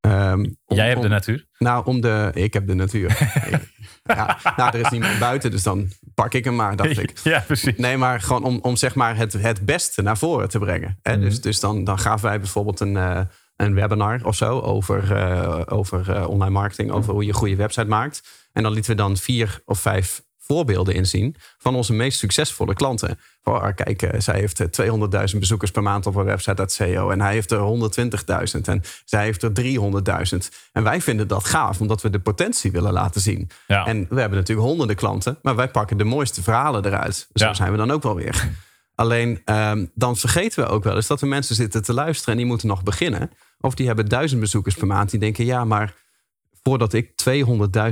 Ehm, 0.00 0.40
om- 0.64 0.76
Jij 0.76 0.86
hebt 0.88 1.00
de 1.00 1.06
om- 1.06 1.12
natuur. 1.12 1.46
Nou, 1.58 1.84
om 1.86 2.00
de... 2.00 2.30
Ik 2.34 2.52
heb 2.52 2.66
de 2.66 2.74
natuur. 2.74 3.18
ja, 4.04 4.38
nou, 4.56 4.76
er 4.76 4.80
is 4.84 4.90
niemand 4.90 5.18
buiten. 5.18 5.50
Dus 5.50 5.62
dan 5.62 5.88
pak 6.14 6.34
ik 6.34 6.44
hem 6.44 6.56
maar, 6.56 6.76
dacht 6.76 6.98
ik. 6.98 7.12
Ja, 7.24 7.40
precies. 7.46 7.76
Nee, 7.76 7.96
maar 7.96 8.20
gewoon 8.20 8.44
om, 8.44 8.58
om 8.62 8.76
zeg 8.76 8.94
maar 8.94 9.16
het, 9.16 9.32
het 9.32 9.60
beste 9.66 10.02
naar 10.02 10.18
voren 10.18 10.48
te 10.48 10.58
brengen. 10.58 10.98
Hè? 11.02 11.18
Dus, 11.18 11.40
dus 11.40 11.60
dan, 11.60 11.84
dan 11.84 11.98
gaven 11.98 12.28
wij 12.28 12.38
bijvoorbeeld 12.40 12.80
een, 12.80 12.96
eh, 12.96 13.20
een 13.56 13.74
webinar 13.74 14.20
of 14.24 14.34
zo 14.36 14.60
over, 14.60 15.12
eh, 15.16 15.60
over 15.66 16.26
online 16.28 16.52
marketing, 16.52 16.90
over 16.90 17.12
hoe 17.12 17.22
je 17.22 17.28
een 17.28 17.34
goede 17.34 17.56
website 17.56 17.86
maakt. 17.86 18.22
En 18.56 18.62
dan 18.62 18.72
lieten 18.72 18.90
we 18.90 18.96
dan 18.96 19.16
vier 19.16 19.60
of 19.64 19.80
vijf 19.80 20.22
voorbeelden 20.38 20.94
inzien 20.94 21.36
van 21.58 21.74
onze 21.74 21.92
meest 21.92 22.18
succesvolle 22.18 22.74
klanten. 22.74 23.18
Ah, 23.42 23.74
kijk, 23.74 24.02
eh, 24.02 24.20
zij 24.20 24.38
heeft 24.38 24.60
eh, 24.60 24.66
200.000 24.66 25.38
bezoekers 25.38 25.70
per 25.70 25.82
maand 25.82 26.06
op 26.06 26.14
haar 26.14 26.24
website 26.24 26.60
uit 26.60 26.72
SEO. 26.72 27.10
En 27.10 27.20
hij 27.20 27.32
heeft 27.32 27.50
er 27.50 27.58
120.000 27.58 28.68
en 28.68 28.82
zij 29.04 29.24
heeft 29.24 29.42
er 29.42 29.52
300.000. 29.52 30.48
En 30.72 30.82
wij 30.82 31.00
vinden 31.00 31.28
dat 31.28 31.44
gaaf, 31.44 31.80
omdat 31.80 32.02
we 32.02 32.10
de 32.10 32.20
potentie 32.20 32.72
willen 32.72 32.92
laten 32.92 33.20
zien. 33.20 33.50
Ja. 33.66 33.86
En 33.86 34.06
we 34.08 34.20
hebben 34.20 34.38
natuurlijk 34.38 34.66
honderden 34.66 34.96
klanten, 34.96 35.38
maar 35.42 35.56
wij 35.56 35.68
pakken 35.68 35.96
de 35.96 36.04
mooiste 36.04 36.42
verhalen 36.42 36.84
eruit. 36.86 37.28
Zo 37.34 37.44
Ja. 37.44 37.54
zijn 37.54 37.70
we 37.70 37.76
dan 37.76 37.90
ook 37.90 38.02
wel 38.02 38.14
weer. 38.14 38.48
Alleen 38.94 39.40
dan 39.44 39.90
dan 39.94 40.16
vergeten 40.16 40.64
we 40.64 40.70
ook 40.70 40.84
wel 40.84 40.94
eens 40.96 41.06
dat 41.06 41.20
er 41.20 41.28
mensen 41.28 41.54
zitten 41.54 41.82
te 41.82 41.92
luisteren 41.92 42.32
en 42.32 42.38
die 42.38 42.46
moeten 42.46 42.68
nog 42.68 42.82
beginnen. 42.82 43.30
Of 43.60 43.74
die 43.74 43.86
hebben 43.86 44.06
duizend 44.08 44.40
bezoekers 44.40 44.74
per 44.74 44.86
maand. 44.86 45.10
Die 45.10 45.20
denken, 45.20 45.44
ja, 45.44 45.64
maar 45.64 45.94
voordat 46.66 46.92
ik 46.92 47.10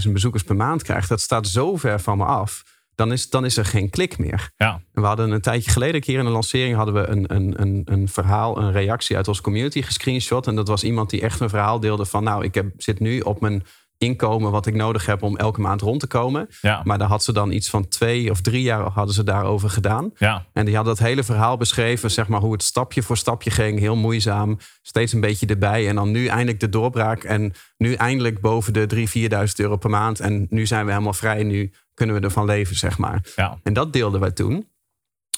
200.000 0.06 0.12
bezoekers 0.12 0.42
per 0.42 0.56
maand 0.56 0.82
krijg, 0.82 1.06
dat 1.06 1.20
staat 1.20 1.46
zo 1.46 1.76
ver 1.76 2.00
van 2.00 2.18
me 2.18 2.24
af. 2.24 2.62
Dan 2.94 3.12
is, 3.12 3.30
dan 3.30 3.44
is 3.44 3.56
er 3.56 3.64
geen 3.64 3.90
klik 3.90 4.18
meer. 4.18 4.50
Ja. 4.56 4.72
En 4.92 5.02
we 5.02 5.06
hadden 5.06 5.30
een 5.30 5.40
tijdje 5.40 5.70
geleden, 5.70 5.94
een 5.94 6.00
keer 6.00 6.18
in 6.18 6.26
een 6.26 6.32
lancering, 6.32 6.76
hadden 6.76 6.94
we 6.94 7.06
een, 7.06 7.34
een, 7.34 7.60
een, 7.60 7.82
een 7.84 8.08
verhaal, 8.08 8.58
een 8.58 8.72
reactie 8.72 9.16
uit 9.16 9.28
onze 9.28 9.42
community 9.42 9.82
gescreenshot. 9.82 10.46
En 10.46 10.54
dat 10.54 10.68
was 10.68 10.84
iemand 10.84 11.10
die 11.10 11.20
echt 11.20 11.40
een 11.40 11.48
verhaal 11.48 11.80
deelde 11.80 12.04
van, 12.04 12.24
nou, 12.24 12.44
ik 12.44 12.54
heb, 12.54 12.66
zit 12.76 13.00
nu 13.00 13.20
op 13.20 13.40
mijn 13.40 13.64
inkomen 14.04 14.50
wat 14.50 14.66
ik 14.66 14.74
nodig 14.74 15.06
heb 15.06 15.22
om 15.22 15.36
elke 15.36 15.60
maand 15.60 15.80
rond 15.80 16.00
te 16.00 16.06
komen. 16.06 16.48
Ja. 16.60 16.80
Maar 16.84 16.98
daar 16.98 17.08
had 17.08 17.24
ze 17.24 17.32
dan 17.32 17.50
iets 17.50 17.70
van 17.70 17.88
twee 17.88 18.30
of 18.30 18.40
drie 18.40 18.62
jaar 18.62 18.90
hadden 18.90 19.14
ze 19.14 19.24
daarover 19.24 19.70
gedaan. 19.70 20.10
Ja. 20.16 20.46
En 20.52 20.64
die 20.64 20.76
had 20.76 20.84
dat 20.84 20.98
hele 20.98 21.24
verhaal 21.24 21.56
beschreven, 21.56 22.10
zeg 22.10 22.28
maar, 22.28 22.40
hoe 22.40 22.52
het 22.52 22.62
stapje 22.62 23.02
voor 23.02 23.16
stapje 23.16 23.50
ging. 23.50 23.78
Heel 23.78 23.96
moeizaam, 23.96 24.58
steeds 24.82 25.12
een 25.12 25.20
beetje 25.20 25.46
erbij. 25.46 25.88
En 25.88 25.94
dan 25.94 26.10
nu 26.10 26.26
eindelijk 26.26 26.60
de 26.60 26.68
doorbraak. 26.68 27.24
En 27.24 27.52
nu 27.76 27.94
eindelijk 27.94 28.40
boven 28.40 28.72
de 28.72 28.86
3.000, 28.94 29.02
4.000 29.48 29.54
euro 29.56 29.76
per 29.76 29.90
maand. 29.90 30.20
En 30.20 30.46
nu 30.50 30.66
zijn 30.66 30.84
we 30.84 30.90
helemaal 30.90 31.12
vrij. 31.12 31.42
Nu 31.42 31.72
kunnen 31.94 32.16
we 32.16 32.22
ervan 32.22 32.44
leven, 32.44 32.76
zeg 32.76 32.98
maar. 32.98 33.26
Ja. 33.36 33.58
En 33.62 33.72
dat 33.72 33.92
deelden 33.92 34.20
wij 34.20 34.30
toen. 34.30 34.72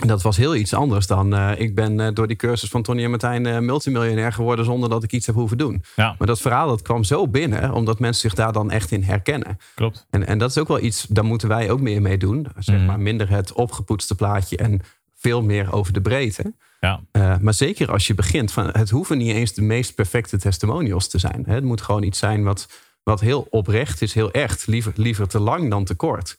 Dat 0.04 0.22
was 0.22 0.36
heel 0.36 0.54
iets 0.54 0.74
anders 0.74 1.06
dan... 1.06 1.34
eh, 1.34 1.60
ik 1.60 1.74
ben 1.74 2.00
eh, 2.00 2.08
door 2.14 2.26
die 2.26 2.36
cursus 2.36 2.68
van 2.70 2.82
Tony 2.82 3.04
en 3.04 3.10
Martijn 3.10 3.46
eh, 3.46 3.58
multimiljonair 3.58 4.32
geworden... 4.32 4.64
zonder 4.64 4.88
dat 4.88 5.02
ik 5.02 5.12
iets 5.12 5.26
heb 5.26 5.34
hoeven 5.34 5.58
doen. 5.58 5.82
Ja. 5.96 6.14
Maar 6.18 6.26
dat 6.26 6.40
verhaal 6.40 6.68
dat 6.68 6.82
kwam 6.82 7.04
zo 7.04 7.28
binnen... 7.28 7.72
omdat 7.72 7.98
mensen 7.98 8.20
zich 8.30 8.34
daar 8.34 8.52
dan 8.52 8.70
echt 8.70 8.90
in 8.90 9.02
herkennen. 9.02 9.58
Klopt. 9.74 10.06
En, 10.10 10.26
en 10.26 10.38
dat 10.38 10.50
is 10.50 10.58
ook 10.58 10.68
wel 10.68 10.80
iets, 10.80 11.06
daar 11.08 11.24
moeten 11.24 11.48
wij 11.48 11.70
ook 11.70 11.80
meer 11.80 12.02
mee 12.02 12.18
doen. 12.18 12.46
Zeg 12.58 12.76
Mhm. 12.76 12.86
maar 12.86 13.00
minder 13.00 13.28
het 13.30 13.52
opgepoetste 13.52 14.14
plaatje 14.14 14.56
en 14.56 14.80
veel 15.14 15.42
meer 15.42 15.72
over 15.72 15.92
de 15.92 16.00
breedte. 16.00 16.54
Ja. 16.80 17.00
Maar 17.40 17.54
zeker 17.54 17.90
als 17.92 18.06
je 18.06 18.14
begint, 18.14 18.52
van, 18.52 18.68
het 18.72 18.90
hoeven 18.90 19.18
niet 19.18 19.34
eens 19.34 19.52
de 19.54 19.62
meest 19.62 19.94
perfecte 19.94 20.38
testimonials 20.38 21.08
te 21.08 21.18
zijn. 21.18 21.42
Hè. 21.46 21.54
Het 21.54 21.64
moet 21.64 21.80
gewoon 21.80 22.02
iets 22.02 22.18
zijn 22.18 22.44
wat, 22.44 22.68
wat 23.02 23.20
heel 23.20 23.46
oprecht 23.50 24.02
is, 24.02 24.14
heel 24.14 24.30
echt. 24.30 24.66
Liever, 24.66 24.92
liever 24.96 25.28
te 25.28 25.40
lang 25.40 25.70
dan 25.70 25.84
te 25.84 25.94
kort. 25.94 26.36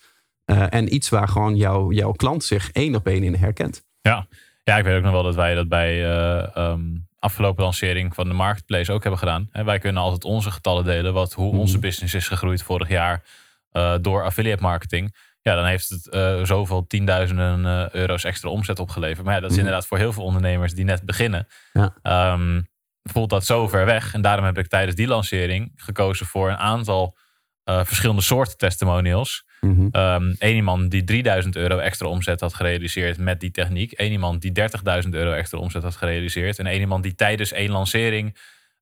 Eh, 0.47 0.65
en 0.69 0.93
iets 0.93 1.09
waar 1.09 1.27
gewoon 1.27 1.55
jouw 1.55 1.91
jouw 1.91 2.11
klant 2.11 2.43
zich 2.43 2.71
één 2.71 2.95
op 2.95 3.07
één 3.07 3.23
in 3.23 3.35
herkent. 3.35 3.83
Ja. 4.01 4.27
ja, 4.63 4.77
ik 4.77 4.83
weet 4.83 4.97
ook 4.97 5.03
nog 5.03 5.11
wel 5.11 5.23
dat 5.23 5.35
wij 5.35 5.55
dat 5.55 5.67
bij 5.69 6.05
ehm, 6.53 6.81
afgelopen 7.19 7.63
lancering 7.63 8.15
van 8.15 8.27
de 8.27 8.33
marketplace 8.33 8.91
ook 8.93 9.01
hebben 9.01 9.19
gedaan. 9.19 9.49
En 9.51 9.65
wij 9.65 9.79
kunnen 9.79 10.01
altijd 10.01 10.23
onze 10.23 10.51
getallen 10.51 10.83
delen, 10.83 11.13
wat, 11.13 11.33
hoe 11.33 11.47
Mhm. 11.51 11.59
onze 11.59 11.79
business 11.79 12.13
is 12.13 12.27
gegroeid 12.27 12.63
vorig 12.63 12.87
jaar 12.89 13.23
eh, 13.71 13.95
door 14.01 14.23
affiliate 14.23 14.61
marketing. 14.63 15.15
Ja, 15.41 15.55
dan 15.55 15.65
heeft 15.65 15.89
het 15.89 16.07
zoveel 16.47 16.87
tienduizenden 16.87 17.95
euro's 17.95 18.23
extra 18.23 18.49
omzet 18.49 18.79
opgeleverd. 18.79 19.25
Maar 19.25 19.33
ja, 19.35 19.39
dat 19.41 19.49
is 19.49 19.55
Mhm. 19.55 19.65
inderdaad 19.65 19.87
voor 19.89 19.97
heel 19.97 20.13
veel 20.13 20.23
ondernemers 20.23 20.73
die 20.73 20.85
net 20.85 21.05
beginnen. 21.05 21.47
Ja. 21.73 21.93
Ehm, 22.01 22.61
voelt 23.03 23.29
dat 23.29 23.45
zo 23.45 23.67
ver 23.67 23.85
weg. 23.85 24.13
En 24.13 24.21
daarom 24.21 24.45
heb 24.45 24.57
ik 24.57 24.67
tijdens 24.67 24.95
die 24.95 25.07
lancering 25.07 25.71
gekozen 25.75 26.25
voor 26.25 26.49
een 26.49 26.57
aantal 26.57 27.15
verschillende 27.63 28.21
soorten 28.21 28.57
testimonials. 28.57 29.45
Mhm. 29.61 29.87
Eén 30.39 30.55
iemand 30.55 30.91
die 30.91 31.03
3000 31.03 31.55
euro 31.55 31.77
extra 31.77 32.07
omzet 32.07 32.39
had 32.39 32.53
gerealiseerd 32.53 33.17
met 33.17 33.39
die 33.39 33.51
techniek. 33.51 33.93
Eén 33.95 34.11
iemand 34.11 34.41
die 34.41 34.51
30.000 34.51 35.13
euro 35.13 35.31
extra 35.31 35.57
omzet 35.57 35.83
had 35.83 35.95
gerealiseerd. 35.95 36.59
En 36.59 36.65
één 36.65 36.79
iemand 36.79 37.03
die 37.03 37.15
tijdens 37.15 37.51
één 37.51 37.69
lancering 37.69 38.35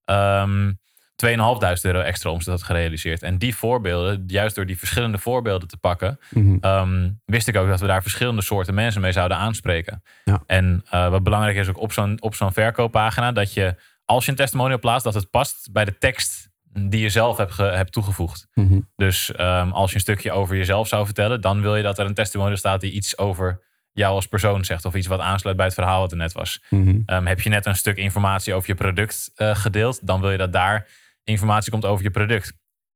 ehm, 0.05 0.71
2.500 1.15 1.81
euro 1.81 1.99
extra 1.99 2.29
omzet 2.29 2.53
had 2.53 2.63
gerealiseerd. 2.63 3.21
En 3.23 3.37
die 3.37 3.55
voorbeelden, 3.55 4.23
juist 4.27 4.55
door 4.55 4.65
die 4.65 4.77
verschillende 4.77 5.17
voorbeelden 5.17 5.67
te 5.67 5.77
pakken, 5.77 6.19
Mhm. 6.29 6.57
ehm, 6.61 7.09
wist 7.25 7.47
ik 7.47 7.55
ook 7.57 7.67
dat 7.67 7.79
we 7.79 7.87
daar 7.87 8.01
verschillende 8.01 8.41
soorten 8.41 8.73
mensen 8.73 9.01
mee 9.01 9.11
zouden 9.11 9.37
aanspreken. 9.37 10.03
Ja. 10.23 10.43
En 10.45 10.83
eh, 10.89 11.09
wat 11.09 11.23
belangrijk 11.23 11.57
is 11.57 11.67
ook 11.69 11.79
op 11.79 11.91
zo'n, 11.91 12.21
op 12.21 12.35
zo'n 12.35 12.53
verkooppagina, 12.53 13.31
dat 13.31 13.53
je 13.53 13.75
als 14.05 14.25
je 14.25 14.31
een 14.31 14.37
testimonial 14.37 14.79
plaatst, 14.79 15.03
dat 15.03 15.13
het 15.13 15.29
past 15.29 15.69
bij 15.71 15.85
de 15.85 15.97
tekst 15.97 16.49
die 16.79 17.01
je 17.01 17.09
zelf 17.09 17.37
hebt, 17.37 17.57
hebt 17.57 17.91
toegevoegd. 17.91 18.47
Mhm. 18.53 18.79
Dus 18.95 19.31
ehm, 19.31 19.71
als 19.71 19.89
je 19.89 19.95
een 19.95 20.01
stukje 20.01 20.31
over 20.31 20.55
jezelf 20.55 20.87
zou 20.87 21.05
vertellen, 21.05 21.41
dan 21.41 21.61
wil 21.61 21.75
je 21.75 21.83
dat 21.83 21.99
er 21.99 22.05
een 22.05 22.13
testimonial 22.13 22.57
staat 22.57 22.81
die 22.81 22.91
iets 22.91 23.17
over 23.17 23.63
jou 23.91 24.15
als 24.15 24.27
persoon 24.27 24.65
zegt. 24.65 24.85
Of 24.85 24.95
iets 24.95 25.07
wat 25.07 25.19
aansluit 25.19 25.55
bij 25.55 25.65
het 25.65 25.73
verhaal 25.73 25.99
wat 25.99 26.11
er 26.11 26.17
net 26.17 26.33
was. 26.33 26.63
Mhm. 26.69 26.99
Ehm, 27.05 27.25
heb 27.25 27.41
je 27.41 27.49
net 27.49 27.65
een 27.65 27.75
stuk 27.75 27.97
informatie 27.97 28.53
over 28.53 28.69
je 28.69 28.75
product 28.75 29.31
eh, 29.35 29.55
gedeeld, 29.55 30.07
dan 30.07 30.21
wil 30.21 30.31
je 30.31 30.37
dat 30.37 30.53
daar 30.53 30.87
informatie 31.23 31.71
komt 31.71 31.85
over 31.85 32.03
je 32.03 32.11
product. 32.11 32.53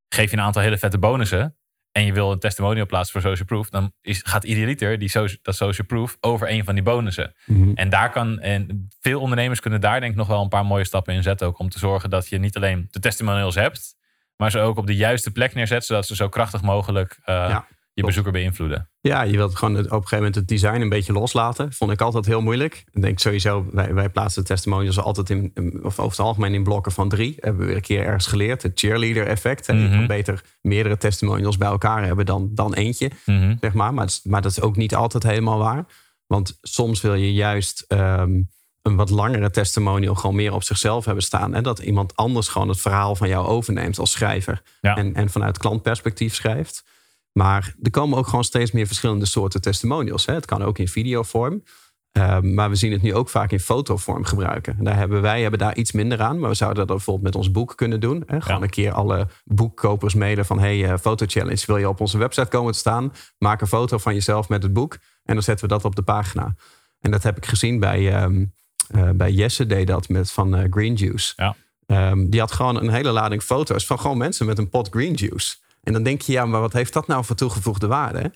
Geef 0.10 0.32
je 0.32 0.38
een 0.38 0.44
aantal 0.44 0.62
hele 0.62 0.78
vette 0.78 0.98
bonussen 0.98 1.59
en 2.00 2.06
je 2.06 2.14
wil 2.14 2.32
een 2.32 2.40
testimonial 2.40 2.86
plaatsen 2.86 3.12
voor 3.14 3.30
social 3.30 3.46
proof, 3.46 3.70
dan 3.70 3.94
is, 4.02 4.22
gaat 4.24 4.44
idealiter 4.44 5.00
die 5.00 5.10
soci- 5.10 5.40
dat 5.42 5.56
social 5.56 5.88
proof 5.88 6.18
over 6.20 6.50
een 6.50 6.64
van 6.64 6.74
die 6.74 6.84
bonussen. 6.84 7.34
Mhm. 7.46 7.72
En 7.76 7.90
daar 7.90 8.12
kan, 8.12 8.40
en 8.40 8.88
veel 9.00 9.20
ondernemers 9.22 9.60
kunnen 9.60 9.82
daar 9.82 10.00
denk 10.00 10.12
ik 10.12 10.18
nog 10.18 10.28
wel 10.28 10.42
een 10.42 10.50
paar 10.50 10.66
mooie 10.66 10.86
stappen 10.86 11.14
in 11.14 11.24
zetten. 11.24 11.48
Ook 11.48 11.60
om 11.60 11.70
te 11.70 11.80
zorgen 11.80 12.10
dat 12.10 12.28
je 12.28 12.38
niet 12.40 12.56
alleen 12.56 12.88
de 12.92 13.00
testimonials 13.00 13.56
hebt, 13.56 13.96
maar 14.36 14.52
ze 14.52 14.60
ook 14.60 14.78
op 14.78 14.88
de 14.88 14.96
juiste 14.96 15.32
plek 15.32 15.54
neerzet, 15.54 15.86
zodat 15.86 16.08
ze 16.08 16.16
zo 16.16 16.30
krachtig 16.30 16.62
mogelijk 16.62 17.20
eh, 17.24 17.36
Ja, 17.36 17.68
je 18.00 18.06
bezoeker 18.06 18.32
beïnvloeden. 18.32 18.90
Ja, 19.02 19.22
je 19.22 19.38
wilt 19.38 19.56
gewoon 19.56 19.76
het- 19.76 19.86
op 19.86 19.92
een 19.92 19.98
gegeven 19.98 20.18
moment 20.18 20.36
het 20.36 20.48
design 20.48 20.82
een 20.82 20.90
beetje 20.90 21.14
loslaten. 21.14 21.74
Vond 21.74 21.92
ik 21.92 22.02
altijd 22.02 22.26
heel 22.26 22.42
moeilijk. 22.42 22.84
Ik 22.92 23.02
denk 23.02 23.20
sowieso, 23.20 23.66
wij, 23.72 23.94
wij 23.94 24.10
plaatsen 24.10 24.44
testimonials 24.46 25.00
altijd 25.00 25.30
in, 25.30 25.54
of 25.84 26.00
over 26.00 26.18
het 26.18 26.20
algemeen 26.20 26.54
in 26.54 26.64
blokken 26.64 26.92
van 26.92 27.10
drie. 27.10 27.36
Hebben 27.40 27.62
we 27.62 27.68
weer 27.68 27.76
een 27.76 27.82
keer 27.82 28.04
ergens 28.06 28.28
geleerd. 28.28 28.64
Het 28.64 28.80
cheerleader 28.80 29.28
effect. 29.28 29.68
En 29.68 29.78
Je 29.80 29.88
Mhm. 29.88 29.98
kan 29.98 30.08
beter 30.08 30.44
meerdere 30.62 30.98
testimonials 30.98 31.58
bij 31.58 31.68
elkaar 31.68 32.06
hebben 32.06 32.26
dan, 32.26 32.50
dan 32.54 32.74
eentje, 32.74 33.12
Mhm. 33.26 33.56
zeg 33.62 33.74
maar. 33.74 33.94
Maar, 33.94 34.42
dat 34.42 34.52
is 34.52 34.62
ook 34.62 34.76
niet 34.76 34.96
altijd 34.96 35.24
helemaal 35.24 35.58
waar. 35.58 35.86
Want 36.28 36.58
soms 36.62 37.02
wil 37.02 37.14
je 37.14 37.34
juist 37.34 37.86
ehm, 37.88 38.42
een 38.82 38.96
wat 38.96 39.10
langere 39.10 39.50
testimonial 39.50 40.16
gewoon 40.16 40.36
meer 40.36 40.54
op 40.54 40.64
zichzelf 40.64 41.06
hebben 41.06 41.24
staan. 41.24 41.54
En 41.56 41.64
dat 41.64 41.80
iemand 41.80 42.16
anders 42.16 42.48
gewoon 42.48 42.70
het 42.70 42.82
verhaal 42.82 43.16
van 43.16 43.28
jou 43.28 43.48
overneemt 43.48 44.00
als 44.00 44.12
schrijver. 44.12 44.62
Ja. 44.82 44.96
En, 44.96 45.16
en 45.16 45.30
vanuit 45.30 45.58
klantperspectief 45.58 46.34
schrijft. 46.36 46.84
Maar 47.32 47.76
er 47.82 47.92
komen 47.92 48.18
ook 48.18 48.28
gewoon 48.28 48.44
steeds 48.44 48.72
meer 48.72 48.88
verschillende 48.88 49.26
soorten 49.26 49.62
testimonials. 49.62 50.26
Hè. 50.26 50.34
Het 50.34 50.46
kan 50.46 50.62
ook 50.64 50.78
in 50.78 50.88
videovorm. 50.88 51.64
Ehm, 52.12 52.54
maar 52.54 52.70
we 52.70 52.76
zien 52.76 52.92
het 52.92 53.02
nu 53.02 53.16
ook 53.16 53.30
vaak 53.30 53.52
in 53.52 53.60
fotovorm 53.60 54.24
gebruiken. 54.24 54.76
En 54.78 54.84
daar 54.84 54.96
hebben 54.96 55.22
wij 55.22 55.42
hebben 55.42 55.60
daar 55.60 55.76
iets 55.76 55.92
minder 55.92 56.22
aan. 56.22 56.40
Maar 56.40 56.50
we 56.50 56.56
zouden 56.56 56.88
dat 56.88 56.96
bijvoorbeeld 56.96 57.26
met 57.26 57.36
ons 57.36 57.52
boek 57.52 57.74
kunnen 57.78 58.00
doen. 58.00 58.24
Hè. 58.26 58.42
Gewoon 58.42 58.58
Ja. 58.58 58.64
een 58.64 58.70
keer 58.70 58.92
alle 58.92 59.28
boekkopers 59.44 60.14
mailen 60.14 60.46
van... 60.46 60.60
hey, 60.60 60.92
eh, 60.92 60.98
foto 60.98 61.26
challenge, 61.28 61.64
wil 61.66 61.78
je 61.78 61.90
op 61.90 62.00
onze 62.02 62.18
website 62.18 62.48
komen 62.48 62.72
te 62.74 62.80
staan? 62.80 63.14
Maak 63.38 63.62
een 63.62 63.68
foto 63.68 63.98
van 63.98 64.14
jezelf 64.14 64.50
met 64.50 64.64
het 64.64 64.74
boek. 64.74 64.98
En 65.24 65.34
dan 65.34 65.44
zetten 65.44 65.68
we 65.68 65.74
dat 65.74 65.86
op 65.86 65.96
de 65.96 66.02
pagina. 66.02 66.56
En 67.00 67.12
dat 67.12 67.24
heb 67.24 67.38
ik 67.38 67.46
gezien 67.46 67.80
bij, 67.80 68.14
ehm, 68.16 68.46
eh, 68.88 69.10
bij 69.10 69.32
Jesse 69.32 69.66
deed 69.66 69.88
dat 69.88 70.10
met 70.10 70.32
van 70.32 70.56
eh, 70.56 70.64
Green 70.70 70.94
Juice. 70.94 71.34
Ja. 71.36 71.56
Ehm, 71.86 72.30
die 72.30 72.40
had 72.40 72.52
gewoon 72.52 72.76
een 72.76 72.90
hele 72.90 73.12
lading 73.12 73.44
foto's 73.44 73.86
van 73.86 74.00
gewoon 74.00 74.18
mensen 74.18 74.46
met 74.46 74.58
een 74.58 74.70
pot 74.70 74.88
green 74.90 75.14
juice. 75.14 75.56
En 75.84 75.94
dan 75.94 76.04
denk 76.04 76.22
je, 76.22 76.32
ja, 76.32 76.46
maar 76.46 76.62
wat 76.62 76.74
heeft 76.74 76.94
dat 76.94 77.08
nou 77.08 77.26
voor 77.26 77.36
toegevoegde 77.36 77.88
waarde? 77.88 78.34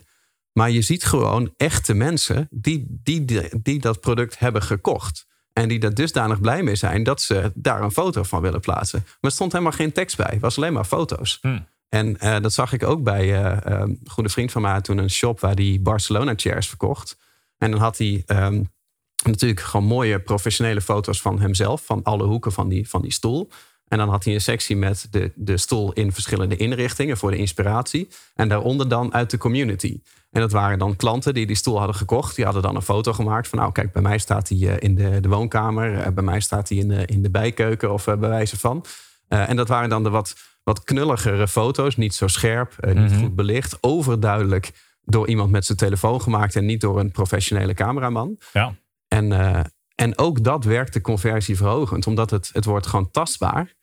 Maar 0.54 0.70
je 0.70 0.82
ziet 0.82 1.06
gewoon 1.06 1.54
echte 1.58 1.94
mensen 1.94 2.48
die, 2.52 2.86
die, 3.04 3.26
die, 3.26 3.50
die 3.62 3.80
dat 3.80 4.00
product 4.00 4.40
hebben 4.40 4.62
gekocht. 4.62 5.26
En 5.54 5.68
die 5.68 5.80
er 5.80 5.94
dusdanig 5.94 6.42
blij 6.42 6.64
mee 6.64 6.76
zijn 6.76 7.04
dat 7.04 7.22
ze 7.22 7.52
daar 7.56 7.82
een 7.82 7.92
foto 7.92 8.24
van 8.24 8.42
willen 8.42 8.60
plaatsen. 8.60 9.00
Maar 9.00 9.16
er 9.20 9.32
stond 9.32 9.52
helemaal 9.52 9.74
geen 9.74 9.92
tekst 9.92 10.18
bij. 10.18 10.30
Het 10.30 10.42
was 10.42 10.58
alleen 10.58 10.74
maar 10.74 10.84
foto's. 10.84 11.38
Hmm. 11.42 11.68
En 11.90 12.20
eh, 12.20 12.40
dat 12.42 12.54
zag 12.54 12.74
ik 12.74 12.84
ook 12.84 13.04
bij 13.04 13.22
eh, 13.22 13.52
eh, 13.52 13.80
een 13.80 14.00
goede 14.06 14.30
vriend 14.30 14.52
van 14.52 14.62
mij 14.62 14.82
toen 14.82 14.98
een 14.98 15.10
shop 15.10 15.40
waar 15.40 15.56
die 15.56 15.80
Barcelona 15.80 16.34
chairs 16.36 16.68
verkocht. 16.68 17.18
En 17.58 17.72
dan 17.72 17.79
had 17.79 17.98
hij 17.98 18.24
ehm, 18.25 18.64
natuurlijk 19.24 19.60
gewoon 19.60 19.86
mooie 19.86 20.20
professionele 20.20 20.82
foto's 20.82 21.22
van 21.22 21.40
hemzelf, 21.40 21.86
van 21.86 22.03
alle 22.03 22.24
hoeken 22.24 22.51
van 22.51 22.70
die, 22.70 22.90
van 22.90 23.01
die 23.01 23.12
stoel. 23.12 23.50
En 23.94 24.00
dan 24.00 24.10
had 24.10 24.24
hij 24.24 24.34
een 24.34 24.42
sectie 24.42 24.75
met 24.75 25.08
de, 25.12 25.32
de 25.36 25.58
stoel 25.58 25.94
in 25.94 26.12
verschillende 26.12 26.56
inrichtingen 26.56 27.18
voor 27.18 27.32
de 27.32 27.38
inspiratie. 27.38 28.08
En 28.36 28.48
daaronder 28.48 28.88
dan 28.88 29.14
uit 29.14 29.29
de 29.29 29.38
community. 29.38 30.01
En 30.32 30.42
dat 30.42 30.51
waren 30.51 30.79
dan 30.79 30.96
klanten 30.96 31.34
die 31.34 31.46
die 31.46 31.56
stoel 31.56 31.77
hadden 31.77 31.96
gekocht. 31.96 32.36
Die 32.36 32.46
hadden 32.46 32.64
dan 32.64 32.75
een 32.75 32.82
foto 32.82 33.14
gemaakt 33.14 33.48
van, 33.48 33.60
nou 33.60 33.72
kijk, 33.72 33.92
bij 33.92 34.01
mij 34.01 34.18
staat 34.18 34.50
hij 34.50 34.58
eh, 34.58 34.75
in 34.79 34.96
de, 34.96 35.20
de 35.20 35.27
woonkamer. 35.29 36.00
eh, 36.00 36.12
Bij 36.12 36.24
mij 36.24 36.40
staat 36.40 36.70
hij 36.70 36.77
in 36.77 36.88
de, 36.88 37.06
in 37.06 37.22
de 37.22 37.29
bijkeuken 37.29 37.94
of 37.94 38.08
eh, 38.08 38.16
bij 38.18 38.29
wijze 38.29 38.60
van. 38.60 38.86
Eh, 39.27 39.50
en 39.50 39.56
dat 39.56 39.68
waren 39.68 39.90
dan 39.90 40.03
de 40.03 40.10
wat, 40.10 40.36
wat 40.64 40.84
knulligere 40.84 41.48
foto's. 41.48 41.96
Niet 41.96 42.14
zo 42.16 42.27
scherp, 42.27 42.74
eh, 42.79 42.94
niet 42.94 43.12
Mhm. 43.12 43.20
goed 43.22 43.36
belicht. 43.36 43.77
Overduidelijk 43.82 44.72
door 45.03 45.27
iemand 45.27 45.51
met 45.51 45.66
zijn 45.66 45.77
telefoon 45.77 46.22
gemaakt 46.22 46.56
en 46.56 46.66
niet 46.66 46.82
door 46.82 47.00
een 47.00 47.12
professionele 47.12 47.74
cameraman. 47.74 48.38
Ja. 48.53 48.75
En, 49.08 49.32
eh, 49.32 49.60
en 49.96 50.18
ook 50.18 50.44
dat 50.44 50.64
werkt 50.64 50.94
de 50.94 51.01
conversie 51.01 51.58
verhogend, 51.58 52.08
omdat 52.08 52.29
het, 52.29 52.50
het 52.53 52.66
wordt 52.66 52.88
gewoon 52.88 53.12
tastbaar. 53.12 53.74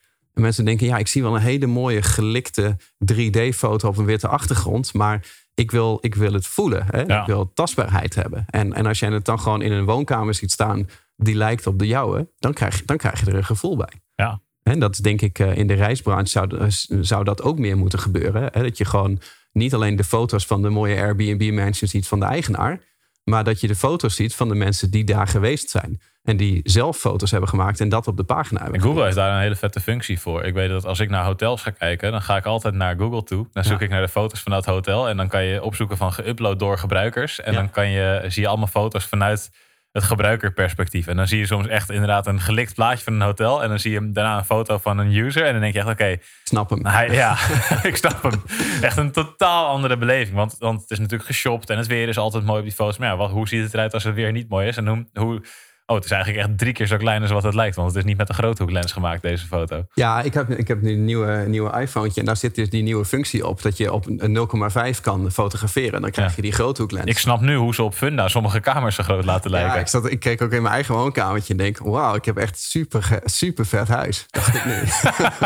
En 0.41 0.47
mensen 0.47 0.65
denken, 0.65 0.87
ja, 0.87 0.97
ik 0.99 1.09
zie 1.09 1.23
wel 1.23 1.35
een 1.35 1.41
hele 1.43 1.67
mooie 1.67 2.03
gelikte 2.03 2.77
3D-foto 3.13 3.89
op 3.89 3.97
een 3.97 4.05
witte 4.05 4.29
achtergrond, 4.29 4.95
maar 4.95 5.27
ik 5.55 5.71
wil, 5.71 5.99
ik 6.01 6.15
wil 6.15 6.33
het 6.33 6.47
voelen. 6.47 6.87
Hè? 6.91 7.01
Ja. 7.01 7.21
Ik 7.21 7.27
wil 7.27 7.53
tastbaarheid 7.55 8.15
hebben. 8.15 8.45
En, 8.51 8.73
en 8.73 8.87
als 8.87 8.99
jij 8.99 9.11
het 9.11 9.25
dan 9.25 9.41
gewoon 9.41 9.63
in 9.63 9.73
een 9.73 9.85
woonkamer 9.85 10.35
ziet 10.35 10.51
staan 10.53 10.89
die 11.17 11.35
lijkt 11.35 11.67
op 11.67 11.79
de 11.79 11.87
jouwe, 11.87 12.29
dan 12.39 12.53
krijg, 12.53 12.79
je- 12.79 12.85
dan 12.85 12.97
krijg 12.97 13.21
je 13.21 13.27
er 13.27 13.35
een 13.37 13.45
gevoel 13.45 13.77
bij. 13.77 13.93
Ja. 14.15 14.41
En 14.63 14.79
dat 14.79 14.97
denk 15.03 15.21
ik 15.21 15.39
eh, 15.39 15.57
in 15.57 15.67
de 15.67 15.75
reisbranche 15.75 16.29
zou, 16.31 16.71
zou 17.05 17.25
dat 17.25 17.43
ook 17.43 17.59
meer 17.59 17.77
moeten 17.77 17.99
gebeuren. 17.99 18.43
Hè? 18.53 18.63
Dat 18.63 18.79
je 18.79 18.85
gewoon 18.85 19.21
niet 19.53 19.75
alleen 19.75 19.97
de 19.97 20.05
foto's 20.05 20.47
van 20.47 20.63
de 20.63 20.69
mooie 20.69 20.97
Airbnb-mansion 21.01 21.89
ziet 21.89 22.07
van 22.09 22.21
de 22.21 22.27
eigenaar, 22.27 22.81
maar 23.25 23.45
dat 23.45 23.61
je 23.61 23.67
de 23.67 23.75
foto's 23.75 24.15
ziet 24.15 24.35
van 24.35 24.49
de 24.49 24.55
mensen 24.55 24.91
die 24.91 25.05
daar 25.05 25.27
geweest 25.29 25.71
zijn. 25.71 26.01
En 26.25 26.37
die 26.37 26.61
zelf 26.63 26.97
foto's 26.97 27.31
hebben 27.31 27.49
gemaakt 27.49 27.81
en 27.81 27.89
dat 27.89 28.07
op 28.07 28.17
de 28.17 28.25
pagina 28.25 28.61
hebben. 28.61 28.81
En 28.81 28.87
Google 28.87 29.03
heeft 29.05 29.17
daar 29.17 29.35
een 29.35 29.41
hele 29.41 29.57
vette 29.57 29.81
functie 29.81 30.21
voor. 30.21 30.45
Ik 30.45 30.55
weet 30.55 30.69
dat 30.69 30.85
als 30.85 31.01
ik 31.01 31.11
naar 31.11 31.25
hotels 31.25 31.63
ga 31.63 31.71
kijken, 31.71 32.11
dan 32.13 32.23
ga 32.23 32.37
ik 32.37 32.45
altijd 32.47 32.75
naar 32.75 32.97
Google 32.97 33.23
toe. 33.23 33.47
Dan 33.53 33.65
zoek 33.65 33.79
Ja. 33.79 33.85
ik 33.85 33.91
naar 33.91 34.01
de 34.01 34.09
foto's 34.09 34.41
van 34.41 34.53
dat 34.53 34.65
hotel. 34.67 35.09
En 35.09 35.17
dan 35.17 35.29
kan 35.29 35.45
je 35.45 35.63
opzoeken 35.63 35.97
van 35.97 36.13
geüpload 36.13 36.57
door 36.57 36.79
gebruikers. 36.79 37.41
En 37.41 37.53
Ja. 37.53 37.59
dan 37.59 37.71
kan 37.71 37.91
je, 37.91 38.25
zie 38.29 38.43
je 38.43 38.49
allemaal 38.49 38.67
foto's 38.67 39.05
vanuit 39.05 39.51
het 39.93 40.03
gebruikerperspectief. 40.05 41.07
En 41.07 41.17
dan 41.17 41.29
zie 41.29 41.39
je 41.39 41.47
soms 41.47 41.67
echt 41.67 41.91
inderdaad 41.91 42.27
een 42.27 42.41
gelikt 42.41 42.75
plaatje 42.75 43.05
van 43.05 43.13
een 43.13 43.21
hotel. 43.21 43.63
En 43.63 43.69
dan 43.69 43.79
zie 43.79 43.93
je 43.93 44.13
daarna 44.13 44.39
een 44.39 44.45
foto 44.45 44.79
van 44.79 44.99
een 44.99 45.15
user. 45.15 45.45
En 45.45 45.53
dan 45.53 45.61
denk 45.61 45.73
je 45.73 45.79
echt, 45.79 45.89
oké, 45.89 46.17
Snap 46.45 46.71
hem. 46.71 46.87
hij, 46.87 47.11
ja, 47.11 47.37
ik 47.83 47.97
snap 47.97 48.23
hem. 48.23 48.43
Echt 48.83 48.97
een 48.97 49.13
totaal 49.13 49.67
andere 49.67 49.97
beleving. 49.97 50.37
Want, 50.37 50.57
want 50.59 50.81
het 50.81 50.91
is 50.91 50.99
natuurlijk 50.99 51.29
geshopt 51.31 51.71
en 51.71 51.77
het 51.79 51.87
weer 51.87 52.09
is 52.09 52.19
altijd 52.19 52.45
mooi 52.45 52.59
op 52.59 52.65
die 52.65 52.75
foto's. 52.75 52.99
Maar 52.99 53.09
ja, 53.09 53.17
wat, 53.17 53.31
hoe 53.31 53.49
ziet 53.49 53.63
het 53.63 53.75
eruit 53.75 53.95
als 53.95 54.05
het 54.05 54.15
weer 54.15 54.33
niet 54.33 54.49
mooi 54.49 54.69
is? 54.69 54.77
En 54.77 54.87
hoe, 54.87 55.07
hoe... 55.15 55.43
Oh, 55.91 55.97
het 55.97 56.05
is 56.05 56.11
eigenlijk 56.11 56.47
echt 56.47 56.59
drie 56.59 56.73
keer 56.73 56.87
zo 56.87 56.97
klein 56.97 57.23
als 57.23 57.31
wat 57.31 57.43
het 57.43 57.55
lijkt. 57.55 57.77
Want 57.77 57.89
het 57.89 57.97
is 57.99 58.05
niet 58.05 58.17
met 58.17 58.29
een 58.29 58.35
groothoeklens 58.35 58.93
gemaakt, 58.93 59.23
deze 59.23 59.47
foto. 59.47 59.85
Ja, 59.95 60.23
ik 60.23 60.35
heb, 60.35 60.51
ik 60.51 60.69
heb 60.69 60.81
nu 60.83 60.93
een 60.93 61.05
nieuwe, 61.05 61.45
nieuwe 61.47 61.81
iPhone 61.81 62.11
en 62.15 62.25
daar 62.25 62.37
zit 62.37 62.55
dus 62.55 62.71
die 62.71 62.83
nieuwe 62.83 63.05
functie 63.05 63.47
op. 63.47 63.63
Dat 63.63 63.77
je 63.77 63.93
op 63.93 64.07
een 64.17 64.49
0,5 64.95 65.01
kan 65.03 65.31
fotograferen. 65.31 66.01
Dan 66.01 66.11
krijg 66.11 66.29
Ja. 66.29 66.35
je 66.37 66.43
die 66.43 66.53
groothoeklens. 66.53 67.05
Ik 67.07 67.19
snap 67.19 67.41
nu 67.41 67.57
hoe 67.57 67.75
ze 67.75 67.83
op 67.83 67.95
Funda 67.95 68.29
sommige 68.29 68.61
kamers 68.61 68.95
zo 68.95 69.03
groot 69.03 69.25
laten 69.25 69.51
lijken. 69.51 69.73
Ja, 69.75 69.79
ik, 69.81 69.87
zat, 69.89 70.11
ik 70.11 70.21
keek 70.21 70.43
ook 70.43 70.53
in 70.53 70.63
mijn 70.63 70.75
eigen 70.75 70.95
woonkamertje 70.95 71.53
en 71.53 71.59
denk... 71.59 71.79
wauw, 71.79 72.15
ik 72.15 72.25
heb 72.25 72.37
echt 72.37 72.59
super, 72.59 73.21
super 73.25 73.67
vet 73.67 73.89
huis. 73.89 74.27
Dacht 74.31 74.55
ik 74.55 74.65
nu. 74.65 74.83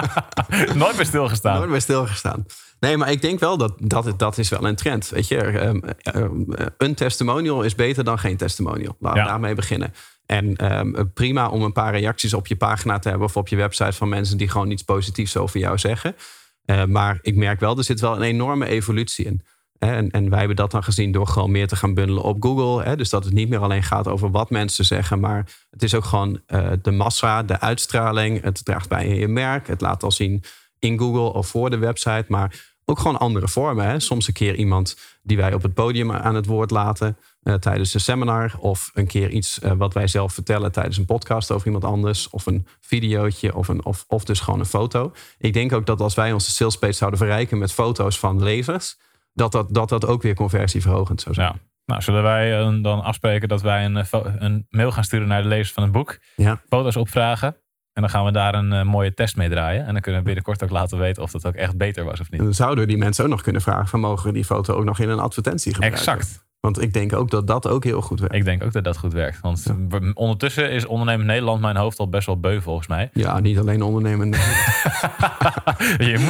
Nooit 0.82 0.96
meer 0.96 1.06
stilgestaan. 1.06 1.56
Nooit 1.58 1.70
bij 1.70 1.80
stilgestaan. 1.80 2.46
Nee, 2.80 2.96
maar 2.96 3.10
ik 3.10 3.20
denk 3.22 3.40
wel 3.40 3.56
dat 3.56 3.72
dat, 3.78 4.18
dat 4.18 4.38
is 4.38 4.48
wel 4.48 4.66
een 4.66 4.76
trend. 4.76 5.08
Weet 5.08 5.28
je, 5.28 5.36
Ehm, 5.40 5.78
ehm, 6.02 6.32
een 6.78 6.94
testimonial 6.94 7.62
is 7.62 7.74
beter 7.74 8.04
dan 8.04 8.18
geen 8.18 8.36
testimonial. 8.36 8.96
Laten 9.00 9.18
we 9.18 9.24
Ja. 9.24 9.30
daarmee 9.30 9.54
beginnen. 9.54 9.92
En 10.26 10.56
ehm, 10.56 11.04
prima 11.14 11.48
om 11.48 11.62
een 11.62 11.72
paar 11.72 11.92
reacties 11.92 12.34
op 12.34 12.46
je 12.46 12.56
pagina 12.56 12.98
te 12.98 13.08
hebben... 13.08 13.26
of 13.26 13.36
op 13.36 13.48
je 13.48 13.56
website 13.56 13.92
van 13.92 14.08
mensen 14.08 14.36
die 14.36 14.48
gewoon 14.48 14.70
iets 14.70 14.82
positiefs 14.82 15.36
over 15.36 15.60
jou 15.60 15.78
zeggen. 15.78 16.16
Eh, 16.64 16.84
maar 16.84 17.18
ik 17.22 17.36
merk 17.36 17.60
wel, 17.60 17.78
er 17.78 17.84
zit 17.84 18.00
wel 18.00 18.16
een 18.16 18.22
enorme 18.22 18.66
evolutie 18.66 19.24
in. 19.24 19.42
En, 19.78 20.10
en 20.10 20.28
wij 20.30 20.38
hebben 20.38 20.56
dat 20.56 20.70
dan 20.70 20.84
gezien 20.84 21.12
door 21.12 21.26
gewoon 21.26 21.50
meer 21.50 21.68
te 21.68 21.76
gaan 21.76 21.94
bundelen 21.94 22.22
op 22.22 22.42
Google. 22.42 22.82
Hè? 22.82 22.96
Dus 22.96 23.10
dat 23.10 23.24
het 23.24 23.32
niet 23.32 23.48
meer 23.48 23.58
alleen 23.58 23.82
gaat 23.82 24.08
over 24.08 24.30
wat 24.30 24.50
mensen 24.50 24.84
zeggen, 24.84 25.20
maar 25.20 25.66
het 25.70 25.82
is 25.82 25.94
ook 25.94 26.04
gewoon 26.04 26.40
eh, 26.46 26.70
de 26.82 26.90
massa, 26.90 27.42
de 27.42 27.60
uitstraling. 27.60 28.42
Het 28.42 28.64
draagt 28.64 28.88
bij 28.88 29.06
in 29.06 29.14
je 29.14 29.28
merk. 29.28 29.66
Het 29.66 29.80
laat 29.80 30.02
al 30.02 30.10
zien 30.10 30.42
in 30.78 30.98
Google 30.98 31.32
of 31.32 31.46
voor 31.46 31.70
de 31.70 31.78
website, 31.78 32.24
maar 32.28 32.73
ook 32.84 32.98
gewoon 32.98 33.18
andere 33.18 33.48
vormen. 33.48 33.86
Hè? 33.86 34.00
Soms 34.00 34.26
een 34.26 34.34
keer 34.34 34.54
iemand 34.54 34.96
die 35.22 35.36
wij 35.36 35.54
op 35.54 35.62
het 35.62 35.74
podium 35.74 36.12
aan 36.12 36.34
het 36.34 36.46
woord 36.46 36.70
laten 36.70 37.16
eh, 37.42 37.54
tijdens 37.54 37.94
een 37.94 38.00
seminar, 38.00 38.54
of 38.58 38.90
een 38.94 39.06
keer 39.06 39.30
iets 39.30 39.60
eh, 39.60 39.72
wat 39.72 39.94
wij 39.94 40.06
zelf 40.06 40.32
vertellen 40.32 40.72
tijdens 40.72 40.96
een 40.96 41.04
podcast 41.04 41.50
over 41.50 41.66
iemand 41.66 41.84
anders, 41.84 42.30
of 42.30 42.46
een 42.46 42.66
videootje, 42.80 43.54
of, 43.54 43.68
een, 43.68 43.84
of, 43.84 44.04
of 44.08 44.24
dus 44.24 44.40
gewoon 44.40 44.60
een 44.60 44.66
foto. 44.66 45.12
Ik 45.38 45.52
denk 45.52 45.72
ook 45.72 45.86
dat 45.86 46.00
als 46.00 46.14
wij 46.14 46.32
onze 46.32 46.50
sales 46.50 46.78
page 46.78 46.92
zouden 46.92 47.18
verrijken 47.18 47.58
met 47.58 47.72
foto's 47.72 48.18
van 48.18 48.42
lezers, 48.42 48.96
dat 49.32 49.52
dat, 49.52 49.74
dat, 49.74 49.88
dat 49.88 50.06
ook 50.06 50.22
weer 50.22 50.34
conversieverhogend 50.34 51.20
zou 51.20 51.34
zijn. 51.34 51.52
Ja. 51.52 51.58
Nou, 51.86 52.02
zullen 52.02 52.22
wij 52.22 52.60
eh, 52.60 52.82
dan 52.82 53.02
afspreken 53.02 53.48
dat 53.48 53.62
wij 53.62 53.84
een, 53.84 54.06
een 54.38 54.66
mail 54.70 54.92
gaan 54.92 55.04
sturen 55.04 55.28
naar 55.28 55.42
de 55.42 55.48
lezers 55.48 55.72
van 55.72 55.82
het 55.82 55.92
boek? 55.92 56.18
Ja. 56.36 56.60
Foto's 56.68 56.96
opvragen. 56.96 57.56
En 57.94 58.02
dan 58.02 58.10
gaan 58.10 58.24
we 58.24 58.32
daar 58.32 58.54
een 58.54 58.72
eh, 58.72 58.82
mooie 58.82 59.14
test 59.14 59.36
mee 59.36 59.48
draaien. 59.48 59.86
En 59.86 59.92
dan 59.92 60.02
kunnen 60.02 60.20
we 60.20 60.26
binnenkort 60.26 60.62
ook 60.62 60.70
laten 60.70 60.98
weten 60.98 61.22
of 61.22 61.30
dat 61.30 61.46
ook 61.46 61.54
echt 61.54 61.76
beter 61.76 62.04
was 62.04 62.20
of 62.20 62.30
niet. 62.30 62.40
En 62.40 62.46
dan 62.46 62.54
zouden 62.54 62.84
we 62.84 62.90
die 62.90 62.98
mensen 62.98 63.24
ook 63.24 63.30
nog 63.30 63.42
kunnen 63.42 63.62
vragen: 63.62 63.86
van 63.86 64.00
mogen 64.00 64.26
we 64.26 64.32
die 64.32 64.44
foto 64.44 64.74
ook 64.74 64.84
nog 64.84 64.98
in 64.98 65.08
een 65.08 65.18
advertentie 65.18 65.72
gebruiken? 65.72 66.00
Exact. 66.00 66.44
Want 66.60 66.82
ik 66.82 66.92
denk 66.92 67.12
ook 67.12 67.30
dat 67.30 67.46
dat 67.46 67.68
ook 67.68 67.84
heel 67.84 68.00
goed 68.00 68.20
werkt. 68.20 68.34
Ik 68.34 68.44
denk 68.44 68.64
ook 68.64 68.72
dat 68.72 68.84
dat 68.84 68.96
goed 68.96 69.12
werkt. 69.12 69.40
Want 69.40 69.74
ondertussen 70.14 70.70
is 70.70 70.86
ondernemend 70.86 71.28
Nederland 71.28 71.60
mijn 71.60 71.76
hoofd 71.76 71.98
al 71.98 72.08
best 72.08 72.26
wel 72.26 72.40
beu 72.40 72.60
volgens 72.60 72.86
mij. 72.86 73.10
Ja, 73.12 73.40
niet 73.40 73.58
alleen 73.58 73.82
ondernemen. 73.82 74.30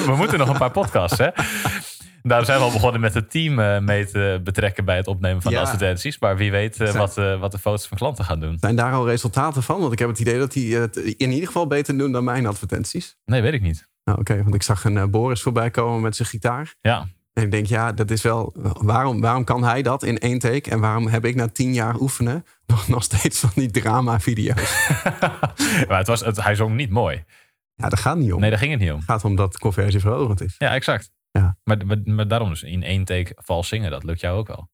We 0.06 0.14
moeten 0.16 0.38
nog 0.38 0.48
een 0.48 0.58
paar 0.58 0.70
podcasts, 0.70 1.18
hè? 1.18 1.28
Daarom 2.28 2.46
zijn 2.46 2.58
we 2.58 2.64
al 2.64 2.72
begonnen 2.72 3.00
met 3.00 3.14
het 3.14 3.30
team 3.30 3.58
eh, 3.58 3.78
mee 3.78 4.06
te 4.06 4.40
betrekken 4.44 4.84
bij 4.84 4.96
het 4.96 5.06
opnemen 5.06 5.42
van 5.42 5.52
Ja. 5.52 5.58
de 5.58 5.64
advertenties. 5.64 6.18
Maar 6.18 6.36
wie 6.36 6.50
weet 6.50 6.80
eh, 6.80 6.86
Zijn- 6.86 6.98
wat, 6.98 7.18
eh, 7.18 7.40
wat 7.40 7.52
de 7.52 7.58
foto's 7.58 7.86
van 7.86 7.96
klanten 7.98 8.24
gaan 8.24 8.40
doen. 8.40 8.56
Zijn 8.60 8.76
daar 8.76 8.92
al 8.92 9.08
resultaten 9.08 9.62
van? 9.62 9.80
Want 9.80 9.92
ik 9.92 9.98
heb 9.98 10.08
het 10.08 10.18
idee 10.18 10.38
dat 10.38 10.52
die 10.52 10.76
het 10.76 10.96
in 10.96 11.30
ieder 11.30 11.46
geval 11.46 11.66
beter 11.66 11.98
doen 11.98 12.12
dan 12.12 12.24
mijn 12.24 12.46
advertenties. 12.46 13.16
Nee, 13.24 13.42
weet 13.42 13.52
ik 13.52 13.60
niet. 13.62 13.88
Nou, 14.04 14.18
Oké, 14.18 14.42
want 14.42 14.54
ik 14.54 14.62
zag 14.62 14.84
een 14.84 15.10
Boris 15.10 15.42
voorbij 15.42 15.70
komen 15.70 16.00
met 16.00 16.16
zijn 16.16 16.28
gitaar. 16.28 16.74
Ja, 16.80 17.06
En 17.32 17.42
ik 17.42 17.50
denk, 17.50 17.66
ja, 17.66 17.92
dat 17.92 18.10
is 18.10 18.22
wel. 18.22 18.54
Waarom, 18.78 19.20
waarom 19.20 19.44
kan 19.44 19.64
hij 19.64 19.82
dat 19.82 20.02
in 20.02 20.18
één 20.18 20.38
take? 20.38 20.70
En 20.70 20.80
waarom 20.80 21.06
heb 21.06 21.24
ik 21.24 21.34
na 21.34 21.48
tien 21.48 21.72
jaar 21.74 21.94
oefenen 22.00 22.44
nog, 22.66 22.88
nog 22.88 23.02
steeds 23.02 23.40
van 23.40 23.50
die 23.54 23.70
drama-video's? 23.70 24.88
maar 25.88 25.98
het 25.98 26.06
was, 26.06 26.20
het, 26.20 26.42
hij 26.42 26.54
zong 26.54 26.74
niet 26.76 26.90
mooi. 26.90 27.24
Ja, 27.74 27.88
dat 27.88 27.98
gaat 28.00 28.16
niet 28.16 28.32
om. 28.32 28.40
Nee, 28.40 28.50
daar 28.50 28.58
ging 28.58 28.70
het 28.70 28.80
niet 28.80 28.90
om. 28.90 28.96
Het 28.96 29.04
gaat 29.04 29.24
om 29.24 29.36
dat 29.36 29.58
conversie 29.58 30.00
verhogend 30.00 30.40
is. 30.40 30.54
Ja, 30.58 30.74
exact. 30.74 31.10
Maar, 31.64 31.86
maar, 31.86 31.98
maar 32.04 32.28
daarom 32.28 32.48
dus 32.48 32.62
in 32.62 32.82
één 32.82 33.04
take 33.04 33.32
vals 33.36 33.68
zingen, 33.68 33.90
dat 33.90 34.04
lukt 34.04 34.20
jou 34.20 34.38
ook 34.38 34.46
wel. 34.46 34.72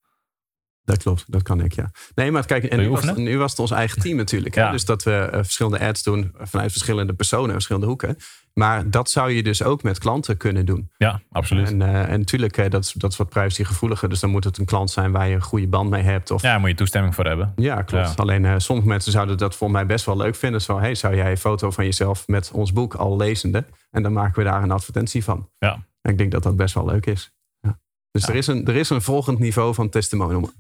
Dat 0.85 1.03
klopt, 1.03 1.24
dat 1.26 1.42
kan 1.42 1.61
ik, 1.61 1.72
ja. 1.72 1.90
Nee, 2.14 2.31
maar 2.31 2.46
kijk, 2.46 2.64
en 2.64 2.79
nu 2.79 2.88
was, 2.88 2.98
oefenen? 2.98 3.22
nu 3.22 3.38
was 3.38 3.50
het 3.50 3.61
ons 3.61 3.70
eigen 3.70 4.03
team 4.03 4.16
natuurlijk. 4.16 4.55
hè. 4.55 4.62
Ja. 4.62 4.70
Dus 4.70 4.85
dat 4.85 5.03
we 5.03 5.12
eh, 5.12 5.38
verschillende 5.42 5.81
ads 5.81 6.03
doen 6.03 6.35
vanuit 6.38 6.70
verschillende 6.70 7.14
personen, 7.14 7.53
verschillende 7.53 7.87
hoeken. 7.87 8.16
Maar 8.55 8.90
dat 8.90 9.11
zou 9.11 9.31
je 9.31 9.42
dus 9.42 9.62
ook 9.62 9.83
met 9.83 9.98
klanten 9.98 10.37
kunnen 10.37 10.66
doen. 10.66 10.90
Ja, 10.96 11.20
absoluut. 11.31 11.70
En, 11.70 11.83
eh, 11.83 12.12
en 12.12 12.18
natuurlijk, 12.18 12.57
eh, 12.57 12.70
dat, 12.70 12.85
is, 12.85 12.92
dat 12.92 13.12
is 13.12 13.16
wat 13.18 13.29
privacygevoeliger. 13.29 14.09
Dus 14.09 14.20
dan 14.20 14.31
moet 14.31 14.44
het 14.44 14.59
een 14.59 14.64
klant 14.64 14.90
zijn 14.90 15.12
waar 15.12 15.29
je 15.29 15.35
een 15.35 15.42
goede 15.42 15.68
band 15.68 15.90
mee 15.90 16.03
hebt. 16.03 16.31
Of, 16.31 16.42
Ja, 16.42 16.50
daar 16.50 16.61
moet 16.61 16.68
je 16.68 16.74
toestemming 16.74 17.14
voor 17.14 17.24
hebben. 17.24 17.53
Ja, 17.57 17.83
klopt. 17.83 18.09
Ja. 18.09 18.14
Alleen 18.16 18.61
sommige 18.61 18.88
mensen 18.88 19.12
zouden 19.12 19.38
dat 19.38 19.57
voor 19.57 19.70
mij 19.70 19.87
best 19.87 20.05
wel 20.05 20.16
leuk 20.16 20.35
vinden. 20.37 20.61
Zo, 20.61 20.79
hey, 20.79 20.94
zou 20.94 21.16
jij 21.16 21.31
een 21.31 21.37
foto 21.37 21.70
van 21.70 21.85
jezelf 21.85 22.26
met 22.29 22.50
ons 22.53 22.72
boek 22.72 22.94
al 22.94 23.16
lezende? 23.16 23.64
En 23.90 24.03
dan 24.03 24.12
maken 24.12 24.38
we 24.38 24.50
daar 24.50 24.62
een 24.62 24.70
advertentie 24.70 25.24
van. 25.24 25.48
Ja. 25.59 25.88
En 26.02 26.10
ik 26.10 26.18
denk 26.18 26.30
dat 26.30 26.42
dat 26.42 26.56
best 26.56 26.74
wel 26.74 26.84
leuk 26.86 27.06
is. 27.06 27.32
Ja. 27.60 27.78
Dus 28.10 28.22
Ja. 28.22 28.28
er, 28.28 28.34
is 28.34 28.46
een, 28.46 28.66
er 28.66 28.76
is 28.76 28.90
een 28.90 29.02
volgend 29.02 29.38
niveau 29.38 29.74
van 29.74 29.88
testimonial, 29.88 30.50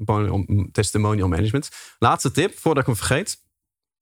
testimonial 0.72 1.28
management. 1.28 1.70
Laatste 1.98 2.30
tip, 2.30 2.58
voordat 2.58 2.82
ik 2.82 2.86
hem 2.88 2.96
vergeet. 2.96 3.38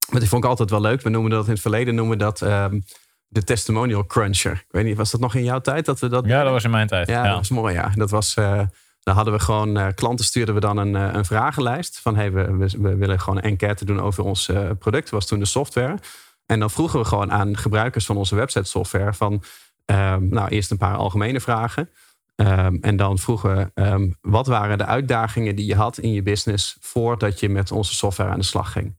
Want 0.07 0.19
die 0.19 0.29
vond 0.29 0.43
ik 0.43 0.49
altijd 0.49 0.69
wel 0.69 0.81
leuk. 0.81 1.01
We 1.01 1.09
noemen 1.09 1.31
dat 1.31 1.45
in 1.45 1.51
het 1.51 1.61
verleden 1.61 1.95
noemen 1.95 2.17
we 2.17 2.23
dat 2.23 2.41
ehm, 2.41 2.79
de 3.27 3.43
testimonial 3.43 4.05
cruncher. 4.05 4.51
Ik 4.51 4.65
weet 4.71 4.85
niet, 4.85 4.97
was 4.97 5.11
dat 5.11 5.19
nog 5.21 5.35
in 5.35 5.43
jouw 5.43 5.59
tijd 5.61 5.85
dat 5.85 5.99
we 5.99 6.07
dat 6.07 6.25
Ja, 6.25 6.43
dat 6.43 6.51
was 6.51 6.63
in 6.63 6.69
mijn 6.71 6.87
tijd. 6.87 7.07
ja, 7.07 7.23
Ja, 7.23 7.27
dat 7.29 7.37
was 7.37 7.49
mooi. 7.49 7.73
Ja, 7.73 7.91
dat 7.95 8.09
was. 8.09 8.35
eh, 8.35 8.61
dan 8.99 9.15
hadden 9.15 9.33
we 9.33 9.39
gewoon 9.39 9.77
eh, 9.77 9.87
klanten 9.95 10.25
stuurden 10.25 10.55
we 10.55 10.61
dan 10.61 10.77
een, 10.77 10.95
eh, 10.95 11.09
een 11.13 11.25
vragenlijst 11.25 11.99
van 11.99 12.15
hey, 12.15 12.31
we, 12.31 12.55
we, 12.57 12.69
we 12.79 12.95
willen 12.95 13.19
gewoon 13.19 13.37
een 13.37 13.43
enquête 13.43 13.85
doen 13.85 14.01
over 14.01 14.23
ons 14.23 14.45
product. 14.79 15.03
Dat 15.03 15.09
was 15.09 15.25
toen 15.25 15.39
de 15.39 15.45
software. 15.45 15.97
En 16.45 16.59
dan 16.59 16.69
vroegen 16.69 16.99
we 16.99 17.05
gewoon 17.05 17.31
aan 17.31 17.57
gebruikers 17.57 18.05
van 18.05 18.17
onze 18.17 18.35
website 18.35 18.63
software 18.65 19.13
van 19.13 19.43
ehm, 19.89 20.27
nou 20.27 20.49
eerst 20.49 20.71
een 20.71 20.77
paar 20.77 20.95
algemene 20.95 21.39
vragen. 21.39 21.89
Ehm, 22.35 22.77
en 22.81 22.95
dan 22.95 23.17
vroegen 23.17 23.55
we 23.55 23.71
ehm, 23.73 24.09
wat 24.21 24.47
waren 24.47 24.77
de 24.77 24.85
uitdagingen 24.85 25.55
die 25.55 25.65
je 25.65 25.75
had 25.75 25.97
in 25.97 26.11
je 26.11 26.23
business 26.23 26.77
voordat 26.79 27.39
je 27.39 27.49
met 27.49 27.71
onze 27.71 27.93
software 27.93 28.29
aan 28.29 28.39
de 28.39 28.45
slag 28.45 28.71
ging. 28.71 28.97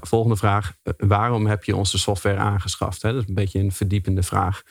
Volgende 0.00 0.36
vraag: 0.36 0.72
eh, 0.82 0.92
waarom 0.96 1.46
heb 1.46 1.64
je 1.64 1.76
onze 1.76 1.98
software 1.98 2.38
aangeschaft? 2.38 3.00
Dat 3.00 3.14
is 3.14 3.28
een 3.28 3.34
beetje 3.34 3.58
een 3.58 3.72
verdiepende 3.72 4.22
vraag. 4.22 4.62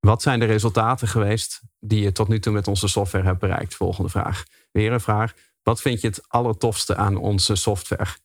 Wat 0.00 0.22
zijn 0.22 0.38
de 0.38 0.44
resultaten 0.44 1.08
geweest 1.08 1.62
die 1.80 2.02
je 2.02 2.12
tot 2.12 2.28
nu 2.28 2.40
toe 2.40 2.52
met 2.52 2.68
onze 2.68 2.88
software 2.88 3.24
hebt 3.24 3.38
bereikt? 3.38 3.74
Volgende 3.74 4.10
vraag. 4.10 4.44
Weer 4.72 4.92
een 4.92 5.00
vraag. 5.00 5.32
Wat 5.62 5.80
vind 5.80 6.00
je 6.00 6.06
het 6.06 6.28
allertofste 6.28 6.96
aan 6.96 7.16
onze 7.16 7.54
software? 7.54 8.16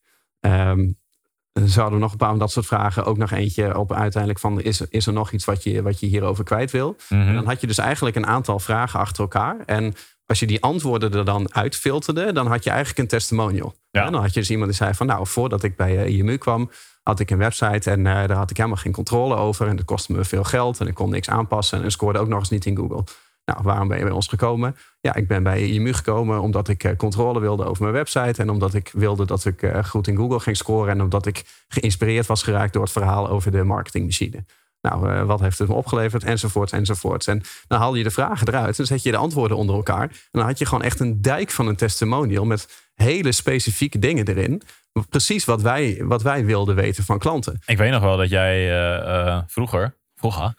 Zouden 1.54 1.96
we 1.96 2.04
nog 2.04 2.12
een 2.12 2.18
paar 2.18 2.30
van 2.30 2.40
dat 2.40 2.52
soort 2.52 2.66
vragen. 2.66 3.06
Ook 3.06 3.18
nog 3.18 3.32
eentje 3.32 3.78
op 3.78 3.94
uiteindelijk 3.94 4.42
van... 4.42 4.62
is, 4.62 4.80
er- 4.80 4.88
is 4.90 5.08
er 5.08 5.14
nog 5.14 5.32
iets 5.32 5.46
wat 5.46 5.64
je, 5.64 5.82
wat 5.82 6.00
je 6.00 6.06
hierover 6.06 6.44
kwijt 6.44 6.72
wil? 6.72 6.96
Mhm. 7.10 7.28
En 7.28 7.34
dan 7.34 7.46
had 7.46 7.62
je 7.62 7.68
dus 7.68 7.78
eigenlijk 7.78 8.16
een 8.16 8.28
aantal 8.28 8.60
vragen 8.60 9.00
achter 9.00 9.22
elkaar. 9.22 9.58
En 9.66 9.94
als 10.26 10.40
je 10.40 10.48
die 10.48 10.62
antwoorden 10.62 11.14
er 11.14 11.26
dan 11.26 11.54
uitfilterde... 11.54 12.34
dan 12.34 12.48
had 12.48 12.64
je 12.64 12.70
eigenlijk 12.70 13.00
een 13.00 13.08
testimonial. 13.08 13.76
Ja. 13.92 14.06
En 14.06 14.12
dan 14.12 14.22
had 14.22 14.34
je 14.34 14.40
dus 14.40 14.50
iemand 14.50 14.70
die 14.70 14.78
zei 14.78 14.94
van... 14.94 15.08
nou, 15.08 15.28
voordat 15.28 15.64
ik 15.64 15.76
bij 15.76 15.98
eh, 16.04 16.18
IMU 16.18 16.38
kwam... 16.38 16.72
had 17.04 17.20
ik 17.20 17.30
een 17.32 17.38
website 17.38 17.92
en 17.92 18.08
eh, 18.08 18.14
daar 18.14 18.38
had 18.38 18.50
ik 18.50 18.58
helemaal 18.58 18.78
geen 18.78 18.92
controle 18.92 19.36
over. 19.36 19.68
En 19.68 19.76
dat 19.76 19.86
kostte 19.86 20.12
me 20.12 20.24
veel 20.24 20.44
geld 20.44 20.80
en 20.80 20.88
ik 20.88 20.94
kon 20.94 21.10
niks 21.10 21.30
aanpassen... 21.30 21.84
en 21.84 21.92
scoorde 21.92 22.20
ook 22.20 22.28
nog 22.28 22.40
eens 22.40 22.50
niet 22.50 22.66
in 22.66 22.78
Google. 22.78 23.04
Nou, 23.46 23.60
waarom 23.64 23.88
ben 23.88 23.98
je 23.98 24.04
bij 24.04 24.14
ons 24.14 24.28
gekomen? 24.28 24.76
Ja, 25.00 25.16
ik 25.16 25.28
ben 25.28 25.44
bij 25.44 25.68
IMU 25.68 25.94
gekomen 25.94 26.42
omdat 26.42 26.68
ik 26.68 26.84
eh, 26.84 26.96
controle 26.98 27.40
wilde 27.40 27.66
over 27.66 27.82
mijn 27.82 27.96
website... 27.96 28.42
en 28.42 28.50
omdat 28.50 28.74
ik 28.74 28.90
wilde 28.94 29.26
dat 29.26 29.46
ik 29.46 29.62
eh, 29.62 29.84
goed 29.84 30.08
in 30.08 30.18
Google 30.18 30.40
ging 30.40 30.58
scoren... 30.58 30.94
en 30.94 31.02
omdat 31.02 31.26
ik 31.26 31.44
geïnspireerd 31.68 32.26
was 32.26 32.44
geraakt 32.44 32.74
door 32.74 32.84
het 32.84 32.92
verhaal 32.92 33.30
over 33.30 33.52
de 33.52 33.64
marketingmachine. 33.64 34.46
Nou, 34.82 35.12
eh, 35.12 35.24
wat 35.24 35.40
heeft 35.40 35.60
het 35.60 35.68
me 35.68 35.74
opgeleverd? 35.74 36.24
Enzovoorts, 36.24 36.72
enzovoorts. 36.72 37.28
En 37.28 37.42
dan 37.68 37.80
haal 37.80 37.96
je 37.96 38.04
de 38.04 38.12
vragen 38.12 38.48
eruit 38.48 38.80
en 38.80 38.86
zet 38.86 39.04
je 39.04 39.12
de 39.12 39.18
antwoorden 39.18 39.58
onder 39.58 39.76
elkaar. 39.76 40.02
En 40.02 40.10
dan 40.32 40.46
had 40.46 40.58
je 40.58 40.66
gewoon 40.66 40.84
echt 40.84 41.00
een 41.00 41.22
dijk 41.22 41.52
van 41.52 41.68
een 41.68 41.76
testimonial 41.76 42.46
met 42.46 42.90
hele 42.96 43.32
specifieke 43.32 44.00
dingen 44.00 44.28
erin. 44.28 44.62
Precies 45.10 45.46
wat 45.46 45.62
wij, 45.62 46.02
wat 46.04 46.22
wij 46.22 46.46
wilden 46.46 46.76
weten 46.76 47.04
van 47.04 47.20
klanten. 47.20 47.60
Ik 47.66 47.78
weet 47.78 47.92
nog 47.92 48.02
wel 48.02 48.18
dat 48.18 48.30
jij 48.30 48.82
eh, 48.94 49.42
vroeger, 49.48 49.98
vroeger, 50.16 50.54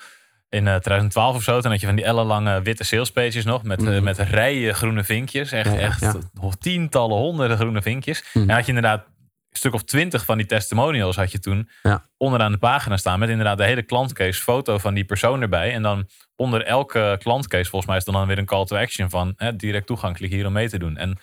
in 0.52 0.66
eh, 0.68 0.74
2012 0.74 1.36
of 1.36 1.42
zo, 1.42 1.60
toen 1.60 1.70
had 1.70 1.80
je 1.80 1.86
van 1.86 1.96
die 1.96 2.04
ellenlange 2.04 2.62
witte 2.62 2.84
salespages 2.84 3.44
nog, 3.44 3.62
met, 3.62 3.82
eh, 3.82 3.88
Mhm. 3.88 4.02
met 4.02 4.18
rijen 4.18 4.74
groene 4.74 5.04
vinkjes. 5.04 5.52
Echt, 5.52 5.72
Ja, 5.72 5.78
echt 5.78 6.00
ja. 6.00 6.14
tientallen, 6.58 7.16
honderden 7.16 7.56
groene 7.56 7.82
vinkjes. 7.82 8.24
Mhm. 8.32 8.48
En 8.48 8.54
had 8.54 8.62
je 8.66 8.72
inderdaad 8.72 9.04
een 9.50 9.58
stuk 9.58 9.74
of 9.74 9.82
twintig 9.84 10.24
van 10.24 10.36
die 10.36 10.46
testimonials 10.46 11.16
had 11.16 11.32
je 11.32 11.38
toen 11.38 11.68
Ja. 11.82 12.02
onderaan 12.16 12.52
de 12.52 12.58
pagina 12.58 12.96
staan. 12.96 13.18
Met 13.18 13.28
inderdaad 13.28 13.58
de 13.58 13.64
hele 13.64 13.82
klantcase, 13.82 14.42
foto 14.42 14.78
van 14.78 14.94
die 14.94 15.04
persoon 15.04 15.40
erbij. 15.42 15.72
En 15.72 15.82
dan 15.82 16.08
onder 16.36 16.62
elke 16.64 17.16
klantcase, 17.22 17.70
volgens 17.70 17.86
mij 17.90 17.96
is 18.00 18.06
er 18.06 18.12
dan 18.12 18.26
weer 18.26 18.38
een 18.38 18.44
call 18.46 18.64
to 18.64 18.76
action 18.76 19.10
van 19.10 19.32
hè, 19.36 19.56
direct 19.56 19.86
toegang, 19.86 20.16
klik 20.16 20.30
hier 20.30 20.46
om 20.46 20.52
mee 20.52 20.68
te 20.68 20.78
doen. 20.78 20.96
En 20.96 21.18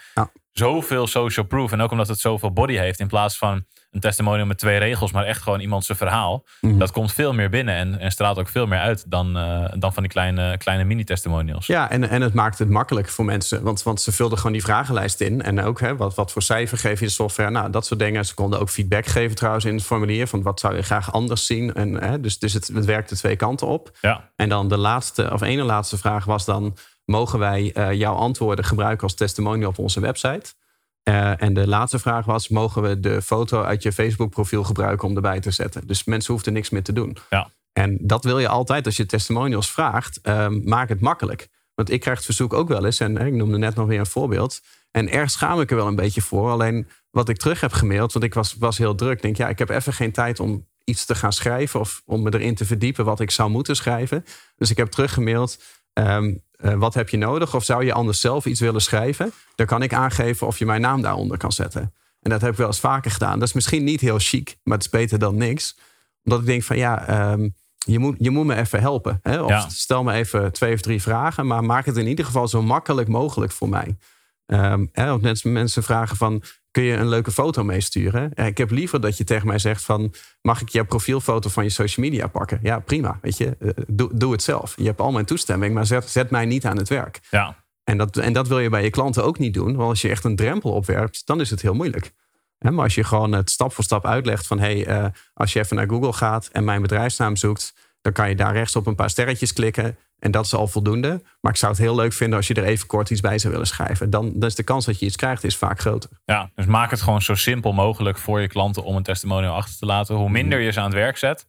zoveel 0.51 1.07
social 1.07 1.45
proof. 1.45 1.71
En 1.71 1.81
ook 1.81 1.91
omdat 1.91 2.07
het 2.07 2.19
zoveel 2.19 2.51
body 2.53 2.73
heeft, 2.75 2.99
in 2.99 3.07
plaats 3.07 3.37
van 3.37 3.65
een 3.91 3.99
testimonial 3.99 4.45
met 4.45 4.57
twee 4.57 4.77
regels, 4.77 5.11
maar 5.11 5.25
echt 5.25 5.41
gewoon 5.41 5.59
iemand 5.59 5.85
zijn 5.85 5.97
verhaal. 5.97 6.43
Mhm. 6.61 6.77
Dat 6.77 6.91
komt 6.91 7.13
veel 7.13 7.33
meer 7.33 7.49
binnen 7.49 7.75
en, 7.75 7.99
en 7.99 8.11
straalt 8.11 8.37
ook 8.37 8.47
veel 8.47 8.65
meer 8.65 8.79
uit 8.79 9.03
dan, 9.07 9.37
eh, 9.37 9.65
dan 9.77 9.93
van 9.93 10.03
die 10.03 10.11
kleine, 10.11 10.57
kleine 10.57 10.83
mini-testimonials. 10.83 11.65
Ja, 11.65 11.89
en, 11.89 12.09
en 12.09 12.21
het 12.21 12.33
maakt 12.33 12.59
het 12.59 12.69
makkelijk 12.69 13.09
voor 13.09 13.25
mensen. 13.25 13.63
Want, 13.63 13.83
want 13.83 14.01
ze 14.01 14.11
vulden 14.11 14.37
gewoon 14.37 14.53
die 14.53 14.63
vragenlijst 14.63 15.21
in. 15.21 15.41
En 15.41 15.61
ook, 15.63 15.79
hè, 15.79 15.95
wat, 15.95 16.15
wat 16.15 16.31
voor 16.31 16.41
cijfer 16.41 16.77
geef 16.77 16.99
je 16.99 17.05
de 17.05 17.11
software? 17.11 17.49
Nou, 17.49 17.69
dat 17.69 17.85
soort 17.85 17.99
dingen. 17.99 18.25
Ze 18.25 18.33
konden 18.33 18.59
ook 18.59 18.69
feedback 18.69 19.05
geven 19.05 19.35
trouwens 19.35 19.65
in 19.65 19.75
het 19.75 19.83
formulier. 19.83 20.27
Van 20.27 20.41
wat 20.41 20.59
zou 20.59 20.75
je 20.75 20.81
graag 20.81 21.11
anders 21.11 21.45
zien? 21.45 21.73
En, 21.73 22.03
hè, 22.03 22.19
dus 22.19 22.39
dus 22.39 22.53
het, 22.53 22.67
het 22.67 22.85
werkte 22.85 23.15
twee 23.15 23.35
kanten 23.35 23.67
op. 23.67 23.97
Ja. 24.01 24.29
En 24.35 24.49
dan 24.49 24.67
de 24.67 24.77
laatste, 24.77 25.31
of 25.33 25.41
ene 25.41 25.63
laatste 25.63 25.97
vraag 25.97 26.25
was 26.25 26.45
dan... 26.45 26.77
mogen 27.05 27.39
wij 27.39 27.71
eh, 27.73 27.93
jouw 27.93 28.15
antwoorden 28.15 28.65
gebruiken 28.65 29.03
als 29.03 29.15
testimonial 29.15 29.69
op 29.69 29.79
onze 29.79 29.99
website? 29.99 30.53
Eh, 31.03 31.41
en 31.41 31.53
de 31.53 31.67
laatste 31.67 31.99
vraag 31.99 32.25
was... 32.25 32.47
mogen 32.49 32.81
we 32.81 32.99
de 32.99 33.21
foto 33.21 33.61
uit 33.63 33.83
je 33.83 33.91
Facebook-profiel 33.91 34.63
gebruiken 34.63 35.07
om 35.07 35.15
erbij 35.15 35.39
te 35.39 35.51
zetten? 35.51 35.87
Dus 35.87 36.03
mensen 36.03 36.33
hoefden 36.33 36.53
niks 36.53 36.69
meer 36.69 36.83
te 36.83 36.93
doen. 36.93 37.17
Ja. 37.29 37.49
En 37.73 37.97
dat 38.01 38.23
wil 38.23 38.39
je 38.39 38.47
altijd 38.47 38.85
als 38.85 38.97
je 38.97 39.05
testimonials 39.05 39.71
vraagt. 39.71 40.19
ehm, 40.21 40.61
maak 40.63 40.89
het 40.89 40.99
makkelijk. 41.01 41.47
Want 41.75 41.91
ik 41.91 41.99
krijg 41.99 42.17
het 42.17 42.25
verzoek 42.25 42.53
ook 42.53 42.67
wel 42.67 42.85
eens. 42.85 42.99
En 42.99 43.17
ik 43.17 43.33
noemde 43.33 43.57
net 43.57 43.75
nog 43.75 43.87
weer 43.87 43.99
een 43.99 44.05
voorbeeld. 44.05 44.59
En 44.91 45.09
erg 45.11 45.31
schaam 45.31 45.61
ik 45.61 45.69
er 45.69 45.75
wel 45.75 45.87
een 45.87 45.95
beetje 45.95 46.21
voor. 46.21 46.49
Alleen 46.51 46.87
wat 47.11 47.29
ik 47.29 47.37
terug 47.37 47.61
heb 47.61 47.71
gemaild, 47.71 48.13
want 48.13 48.25
ik 48.25 48.33
was, 48.33 48.55
was 48.59 48.77
heel 48.77 48.95
druk. 48.95 49.15
Ik 49.15 49.21
denk, 49.21 49.37
ja, 49.37 49.49
ik 49.49 49.59
heb 49.59 49.69
even 49.69 49.93
geen 49.93 50.11
tijd 50.11 50.39
om 50.39 50.67
iets 50.83 51.05
te 51.05 51.15
gaan 51.15 51.33
schrijven. 51.33 51.79
Of 51.79 52.01
om 52.05 52.21
me 52.21 52.33
erin 52.33 52.55
te 52.55 52.65
verdiepen 52.65 53.05
wat 53.05 53.19
ik 53.19 53.31
zou 53.31 53.49
moeten 53.49 53.75
schrijven. 53.75 54.25
Dus 54.55 54.69
ik 54.69 54.77
heb 54.77 54.87
teruggemaild. 54.87 55.63
ehm, 55.93 56.33
eh, 56.59 56.73
wat 56.73 56.93
heb 56.93 57.09
je 57.09 57.17
nodig? 57.17 57.55
Of 57.55 57.63
zou 57.63 57.85
je 57.85 57.93
anders 57.93 58.19
zelf 58.21 58.45
iets 58.45 58.59
willen 58.59 58.81
schrijven? 58.81 59.31
Dan 59.55 59.65
kan 59.65 59.81
ik 59.81 59.93
aangeven 59.93 60.47
of 60.47 60.59
je 60.59 60.65
mijn 60.65 60.81
naam 60.81 61.01
daaronder 61.01 61.37
kan 61.37 61.51
zetten. 61.51 61.93
En 62.21 62.29
dat 62.29 62.41
heb 62.41 62.51
ik 62.51 62.57
wel 62.57 62.67
eens 62.67 62.79
vaker 62.79 63.11
gedaan. 63.11 63.39
Dat 63.39 63.47
is 63.47 63.53
misschien 63.53 63.83
niet 63.83 64.01
heel 64.01 64.19
chic, 64.19 64.57
maar 64.63 64.77
het 64.77 64.85
is 64.85 64.91
beter 64.91 65.19
dan 65.19 65.35
niks. 65.35 65.77
Omdat 66.23 66.39
ik 66.39 66.45
denk 66.45 66.63
van 66.63 66.77
ja, 66.77 67.07
ehm, 67.07 67.49
je, 67.77 67.99
moet, 67.99 68.15
je 68.19 68.29
moet 68.29 68.45
me 68.45 68.55
even 68.55 68.79
helpen. 68.79 69.19
Hè? 69.21 69.41
Of 69.41 69.49
Ja. 69.49 69.69
stel 69.69 70.03
me 70.03 70.13
even 70.13 70.51
twee 70.51 70.73
of 70.73 70.81
drie 70.81 71.01
vragen, 71.01 71.47
maar 71.47 71.63
maak 71.63 71.85
het 71.85 71.97
in 71.97 72.07
ieder 72.07 72.25
geval 72.25 72.47
zo 72.47 72.61
makkelijk 72.61 73.07
mogelijk 73.07 73.51
voor 73.51 73.69
mij. 73.69 73.97
Ehm, 74.45 74.85
hè, 74.91 75.17
mensen 75.43 75.83
vragen 75.83 76.17
van, 76.17 76.43
kun 76.71 76.83
je 76.83 76.95
een 76.95 77.07
leuke 77.09 77.31
foto 77.31 77.63
meesturen? 77.63 78.31
Ik 78.33 78.57
heb 78.57 78.71
liever 78.71 79.01
dat 79.01 79.17
je 79.17 79.23
tegen 79.23 79.47
mij 79.47 79.59
zegt 79.59 79.83
van, 79.83 80.13
mag 80.41 80.61
ik 80.61 80.69
jouw 80.69 80.85
profielfoto 80.85 81.49
van 81.49 81.63
je 81.63 81.69
social 81.69 82.05
media 82.05 82.27
pakken? 82.27 82.59
Ja, 82.63 82.79
prima, 82.79 83.19
weet 83.21 83.37
je, 83.37 83.55
Eh, 83.59 83.69
doe, 83.87 84.09
doe 84.13 84.31
het 84.31 84.43
zelf. 84.43 84.73
Je 84.77 84.85
hebt 84.85 84.99
al 84.99 85.11
mijn 85.11 85.25
toestemming, 85.25 85.73
maar 85.73 85.85
zet, 85.85 86.09
zet 86.09 86.29
mij 86.29 86.45
niet 86.45 86.65
aan 86.65 86.77
het 86.77 86.89
werk. 86.89 87.19
Ja. 87.29 87.55
En 87.83 87.97
dat, 87.97 88.17
en 88.17 88.33
dat 88.33 88.47
wil 88.47 88.59
je 88.59 88.69
bij 88.69 88.83
je 88.83 88.89
klanten 88.89 89.23
ook 89.23 89.39
niet 89.39 89.53
doen. 89.53 89.75
Want 89.75 89.89
als 89.89 90.01
je 90.01 90.09
echt 90.09 90.23
een 90.23 90.35
drempel 90.35 90.71
opwerpt, 90.71 91.21
dan 91.25 91.41
is 91.41 91.49
het 91.49 91.61
heel 91.61 91.73
moeilijk. 91.73 92.11
maar 92.59 92.83
als 92.83 92.95
je 92.95 93.03
gewoon 93.03 93.31
het 93.31 93.49
stap 93.49 93.73
voor 93.73 93.83
stap 93.83 94.05
uitlegt 94.05 94.47
van 94.47 94.59
hé, 94.59 94.81
hey, 94.81 95.11
als 95.33 95.53
je 95.53 95.59
even 95.59 95.75
naar 95.75 95.89
Google 95.89 96.13
gaat 96.13 96.49
en 96.51 96.63
mijn 96.63 96.81
bedrijfsnaam 96.81 97.35
zoekt, 97.35 97.73
dan 98.01 98.13
kan 98.13 98.29
je 98.29 98.35
daar 98.35 98.53
rechts 98.53 98.75
op 98.75 98.87
een 98.87 98.95
paar 98.95 99.09
sterretjes 99.09 99.53
klikken. 99.53 99.97
En 100.19 100.31
dat 100.31 100.45
is 100.45 100.53
al 100.53 100.67
voldoende. 100.67 101.21
Maar 101.41 101.51
ik 101.51 101.57
zou 101.57 101.71
het 101.71 101.81
heel 101.81 101.95
leuk 101.95 102.13
vinden 102.13 102.37
als 102.37 102.47
je 102.47 102.53
er 102.53 102.63
even 102.63 102.87
kort 102.87 103.09
iets 103.09 103.21
bij 103.21 103.39
zou 103.39 103.53
willen 103.53 103.67
schrijven. 103.67 104.09
Dan, 104.09 104.31
dan 104.33 104.49
is 104.49 104.55
de 104.55 104.63
kans 104.63 104.85
dat 104.85 104.99
je 104.99 105.05
iets 105.05 105.15
krijgt 105.15 105.43
is 105.43 105.57
vaak 105.57 105.79
groter. 105.79 106.09
Ja, 106.25 106.51
dus 106.55 106.65
maak 106.65 106.91
het 106.91 107.01
gewoon 107.01 107.21
zo 107.21 107.35
simpel 107.35 107.73
mogelijk 107.73 108.17
voor 108.17 108.41
je 108.41 108.47
klanten 108.47 108.83
om 108.83 108.95
een 108.95 109.03
testimonial 109.03 109.55
achter 109.55 109.77
te 109.77 109.85
laten. 109.85 110.15
Hoe 110.15 110.29
minder 110.29 110.59
je 110.59 110.71
ze 110.71 110.79
aan 110.79 110.85
het 110.85 110.93
werk 110.93 111.17
zet, 111.17 111.45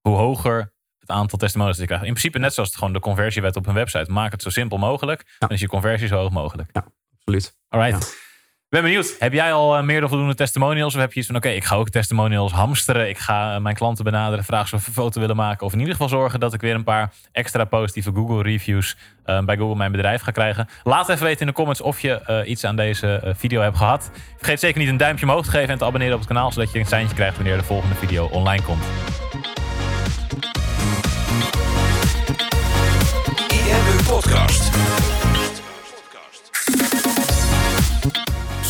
hoe 0.00 0.16
hoger 0.16 0.72
het 0.98 1.10
aantal 1.10 1.38
testimonials 1.38 1.78
dat 1.78 1.88
je 1.88 1.94
krijgt. 1.94 2.08
In 2.08 2.20
principe 2.20 2.38
net 2.38 2.54
zoals 2.54 2.68
het 2.68 2.78
gewoon 2.78 2.92
de 2.92 3.00
conversiewet 3.00 3.56
op 3.56 3.66
een 3.66 3.74
website. 3.74 4.12
Maak 4.12 4.32
het 4.32 4.42
zo 4.42 4.50
simpel 4.50 4.78
mogelijk. 4.78 5.36
Dan 5.38 5.48
is 5.48 5.60
je 5.60 5.68
conversie 5.68 6.08
zo 6.08 6.16
hoog 6.16 6.30
mogelijk. 6.30 6.70
Ja, 6.72 6.84
absoluut. 7.16 7.56
Alright 7.68 8.22
ben 8.74 8.82
benieuwd. 8.82 9.16
Heb 9.18 9.32
jij 9.32 9.52
al 9.52 9.78
uh, 9.78 9.82
meer 9.82 10.08
voldoende 10.08 10.34
testimonials? 10.34 10.94
Of 10.94 11.00
heb 11.00 11.12
je 11.12 11.18
iets 11.18 11.26
van, 11.26 11.36
oké, 11.36 11.48
ik 11.48 11.64
ga 11.64 11.76
ook 11.76 11.88
testimonials 11.88 12.52
hamsteren. 12.52 13.08
Ik 13.08 13.18
ga 13.18 13.54
eh, 13.54 13.60
mijn 13.60 13.74
klanten 13.74 14.04
benaderen, 14.04 14.44
vragen 14.44 14.76
of 14.76 14.82
ze 14.82 14.88
een 14.88 14.94
foto 14.94 15.20
willen 15.20 15.36
maken. 15.36 15.66
Of 15.66 15.72
in 15.72 15.78
ieder 15.78 15.92
geval 15.92 16.08
zorgen 16.08 16.40
dat 16.40 16.54
ik 16.54 16.60
weer 16.60 16.74
een 16.74 16.84
paar 16.84 17.12
extra 17.32 17.64
positieve 17.64 18.12
Google 18.14 18.42
reviews 18.42 18.96
uh, 19.26 19.44
bij 19.44 19.56
Google 19.56 19.76
Mijn 19.76 19.92
Bedrijf 19.92 20.22
ga 20.22 20.30
krijgen. 20.30 20.68
Laat 20.82 21.08
even 21.08 21.24
weten 21.24 21.40
in 21.40 21.46
de 21.46 21.52
comments 21.52 21.80
of 21.80 22.00
je 22.00 22.44
iets 22.46 22.64
aan 22.64 22.76
deze 22.76 23.34
video 23.36 23.60
hebt 23.60 23.76
gehad. 23.76 24.10
Vergeet 24.36 24.60
zeker 24.60 24.80
niet 24.80 24.88
een 24.88 24.96
duimpje 24.96 25.26
omhoog 25.26 25.44
te 25.44 25.50
geven 25.50 25.68
en 25.68 25.78
te 25.78 25.84
abonneren 25.84 26.14
op 26.14 26.20
het 26.20 26.28
kanaal. 26.28 26.52
Zodat 26.52 26.72
je 26.72 26.78
een 26.78 26.86
seintje 26.86 27.14
krijgt 27.14 27.36
wanneer 27.36 27.56
de 27.56 27.64
volgende 27.64 27.94
video 27.94 28.26
online 28.26 28.62
komt. 28.62 28.84